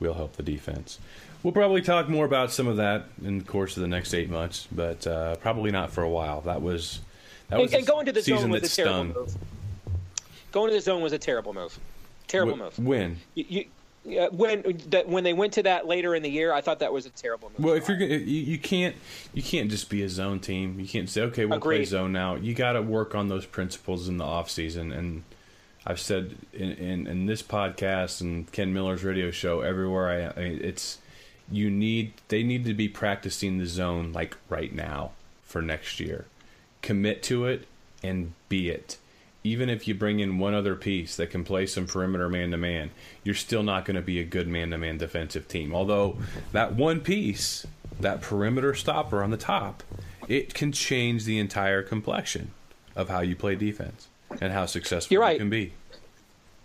will 0.00 0.14
help 0.14 0.36
the 0.36 0.42
defense. 0.42 0.98
We'll 1.42 1.52
probably 1.52 1.82
talk 1.82 2.08
more 2.08 2.24
about 2.24 2.50
some 2.50 2.66
of 2.66 2.76
that 2.78 3.06
in 3.22 3.38
the 3.38 3.44
course 3.44 3.76
of 3.76 3.82
the 3.82 3.88
next 3.88 4.12
eight 4.12 4.28
months, 4.28 4.66
but 4.72 5.06
uh, 5.06 5.36
probably 5.36 5.70
not 5.70 5.92
for 5.92 6.02
a 6.02 6.08
while. 6.08 6.40
That 6.42 6.62
was 6.62 7.00
that 7.48 7.60
was 7.60 7.72
and, 7.72 7.80
and 7.80 7.86
going 7.86 8.06
to 8.06 8.12
the 8.12 8.22
zone 8.22 8.50
was 8.50 8.62
a 8.62 8.82
terrible 8.82 9.04
move. 9.04 9.36
Going 10.50 10.70
to 10.70 10.74
the 10.74 10.80
zone 10.80 11.02
was 11.02 11.12
a 11.12 11.18
terrible 11.18 11.54
move. 11.54 11.78
Terrible 12.26 12.56
w- 12.56 12.64
move. 12.64 12.86
When 12.86 13.18
you, 13.34 13.44
you 13.48 13.64
uh, 14.20 14.28
when 14.30 14.80
that 14.88 15.08
when 15.08 15.22
they 15.24 15.32
went 15.32 15.52
to 15.54 15.62
that 15.64 15.86
later 15.86 16.14
in 16.14 16.22
the 16.22 16.30
year, 16.30 16.52
I 16.52 16.60
thought 16.60 16.80
that 16.80 16.92
was 16.92 17.06
a 17.06 17.10
terrible 17.10 17.50
move. 17.50 17.64
Well, 17.64 17.74
if 17.74 17.88
you're 17.88 17.98
you, 17.98 18.18
you 18.18 18.58
can't 18.58 18.96
you 19.34 19.42
can't 19.42 19.70
just 19.70 19.90
be 19.90 20.02
a 20.02 20.08
zone 20.08 20.40
team. 20.40 20.80
You 20.80 20.88
can't 20.88 21.08
say 21.08 21.22
okay, 21.22 21.44
we'll 21.44 21.58
Agreed. 21.58 21.78
play 21.78 21.84
zone 21.84 22.12
now. 22.12 22.34
You 22.34 22.54
got 22.54 22.72
to 22.72 22.82
work 22.82 23.14
on 23.14 23.28
those 23.28 23.46
principles 23.46 24.08
in 24.08 24.16
the 24.16 24.24
off 24.24 24.50
season. 24.50 24.92
And 24.92 25.24
I've 25.88 25.98
said 25.98 26.36
in, 26.52 26.72
in, 26.72 27.06
in 27.06 27.26
this 27.26 27.42
podcast 27.42 28.20
and 28.20 28.50
Ken 28.52 28.74
Miller's 28.74 29.02
radio 29.02 29.30
show 29.30 29.62
everywhere 29.62 30.34
I, 30.36 30.40
I 30.40 30.44
it's 30.44 30.98
you 31.50 31.70
need 31.70 32.12
they 32.28 32.42
need 32.42 32.66
to 32.66 32.74
be 32.74 32.88
practicing 32.88 33.56
the 33.56 33.66
zone 33.66 34.12
like 34.12 34.36
right 34.50 34.72
now 34.72 35.12
for 35.42 35.62
next 35.62 35.98
year. 35.98 36.26
Commit 36.82 37.22
to 37.24 37.46
it 37.46 37.66
and 38.02 38.34
be 38.50 38.68
it. 38.68 38.98
Even 39.42 39.70
if 39.70 39.88
you 39.88 39.94
bring 39.94 40.20
in 40.20 40.38
one 40.38 40.52
other 40.52 40.74
piece 40.74 41.16
that 41.16 41.30
can 41.30 41.42
play 41.42 41.64
some 41.64 41.86
perimeter 41.86 42.28
man 42.28 42.50
to 42.50 42.58
man, 42.58 42.90
you're 43.24 43.34
still 43.34 43.62
not 43.62 43.86
going 43.86 43.94
to 43.94 44.02
be 44.02 44.20
a 44.20 44.24
good 44.24 44.46
man 44.46 44.70
to 44.70 44.76
man 44.78 44.98
defensive 44.98 45.48
team. 45.48 45.74
Although 45.74 46.18
that 46.52 46.74
one 46.74 47.00
piece, 47.00 47.66
that 47.98 48.20
perimeter 48.20 48.74
stopper 48.74 49.22
on 49.22 49.30
the 49.30 49.38
top, 49.38 49.82
it 50.28 50.52
can 50.52 50.70
change 50.70 51.24
the 51.24 51.38
entire 51.38 51.82
complexion 51.82 52.50
of 52.94 53.08
how 53.08 53.20
you 53.20 53.34
play 53.34 53.54
defense 53.54 54.08
and 54.40 54.52
how 54.52 54.66
successful 54.66 55.14
you're 55.14 55.22
right. 55.22 55.34
you 55.34 55.38
can 55.38 55.50
be. 55.50 55.72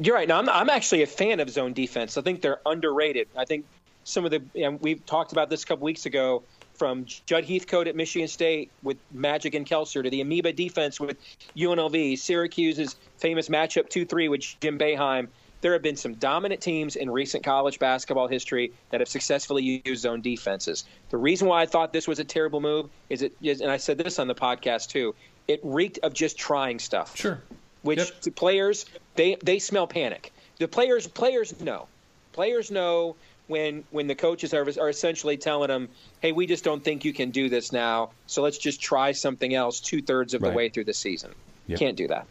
You're 0.04 0.16
right. 0.16 0.28
Now, 0.28 0.40
I'm, 0.40 0.50
I'm 0.50 0.70
actually 0.70 1.02
a 1.04 1.08
fan 1.08 1.40
of 1.40 1.50
zone 1.50 1.72
defense. 1.72 2.18
I 2.18 2.22
think 2.22 2.42
they're 2.42 2.60
underrated. 2.66 3.30
I 3.38 3.46
think 3.46 3.66
some 4.04 4.26
of 4.26 4.32
the 4.32 4.42
and 4.62 4.82
we 4.82 4.96
talked 4.96 5.32
about 5.32 5.50
this 5.50 5.64
a 5.64 5.66
couple 5.66 5.86
weeks 5.86 6.06
ago 6.06 6.44
from 6.74 7.06
Judd 7.06 7.46
Heathcote 7.46 7.88
at 7.88 7.96
Michigan 7.96 8.28
State 8.28 8.70
with 8.82 8.98
Magic 9.14 9.56
and 9.56 9.66
Kelser 9.66 10.04
to 10.04 10.10
the 10.10 10.20
Amoeba 10.20 10.52
defense 10.52 11.00
with 11.00 11.18
UNLV, 11.56 12.18
Syracuse's 12.18 12.98
famous 13.18 13.48
matchup 13.48 13.90
2-3 13.90 14.30
with 14.30 14.42
Jim 14.60 14.78
Boeheim. 14.78 15.30
There 15.62 15.72
have 15.72 15.82
been 15.82 15.96
some 15.96 16.16
dominant 16.16 16.60
teams 16.60 16.98
in 16.98 17.10
recent 17.10 17.46
college 17.46 17.80
basketball 17.80 18.28
history 18.28 18.74
that 18.90 19.00
have 19.00 19.08
successfully 19.08 19.82
used 19.86 20.02
zone 20.02 20.20
defenses. 20.20 20.84
The 21.12 21.18
reason 21.18 21.48
why 21.48 21.62
I 21.62 21.66
thought 21.66 21.94
this 21.94 22.08
was 22.10 22.20
a 22.20 22.26
terrible 22.26 22.60
move 22.60 22.90
is 23.10 23.22
it, 23.22 23.34
is, 23.42 23.62
and 23.62 23.72
I 23.72 23.78
said 23.78 23.98
this 23.98 24.20
on 24.20 24.28
the 24.28 24.36
podcast 24.36 24.90
too, 24.90 25.16
it 25.48 25.62
reeked 25.64 26.00
of 26.04 26.14
just 26.14 26.38
trying 26.38 26.80
stuff. 26.80 27.16
Sure. 27.16 27.42
Which 27.84 28.00
yep. 28.00 28.36
players 28.36 28.86
they 29.16 29.36
they 29.44 29.60
smell 29.60 29.86
panic 29.88 30.34
the 30.60 30.68
players 30.68 31.08
players 31.08 31.60
know. 31.62 31.88
Players 32.32 32.72
know 32.72 33.16
when 33.48 33.84
when 33.92 34.08
the 34.08 34.16
coaches 34.16 34.54
are, 34.54 34.66
are 34.80 34.90
essentially 34.90 35.38
telling 35.38 35.68
them, 35.68 35.90
"Hey, 36.22 36.32
we 36.32 36.46
just 36.48 36.64
don't 36.64 36.84
think 36.84 37.06
you 37.06 37.14
can 37.14 37.32
do 37.32 37.50
this 37.50 37.72
now, 37.72 38.12
so 38.28 38.42
let's 38.42 38.58
just 38.58 38.82
try 38.82 39.12
something 39.12 39.54
else." 39.54 39.80
Two 39.80 40.02
thirds 40.02 40.34
of 40.34 40.42
Right. 40.42 40.50
the 40.52 40.56
way 40.56 40.70
through 40.70 40.86
the 40.86 40.94
season, 40.94 41.36
Yep. 41.68 41.80
can't 41.80 41.98
do 41.98 42.08
that. 42.08 42.28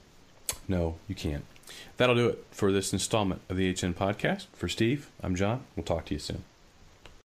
No, 0.69 0.97
you 1.09 1.15
can't. 1.15 1.45
That'll 1.97 2.17
do 2.17 2.29
it 2.29 2.45
for 2.51 2.73
this 2.73 2.93
installment 2.93 3.43
of 3.49 3.57
the 3.57 3.69
HN 3.69 3.95
podcast. 3.95 4.47
For 4.55 4.69
Steve, 4.69 5.09
I'm 5.23 5.37
John. 5.37 5.65
We'll 5.77 5.85
talk 5.85 6.07
to 6.07 6.15
you 6.15 6.21
soon. 6.21 6.45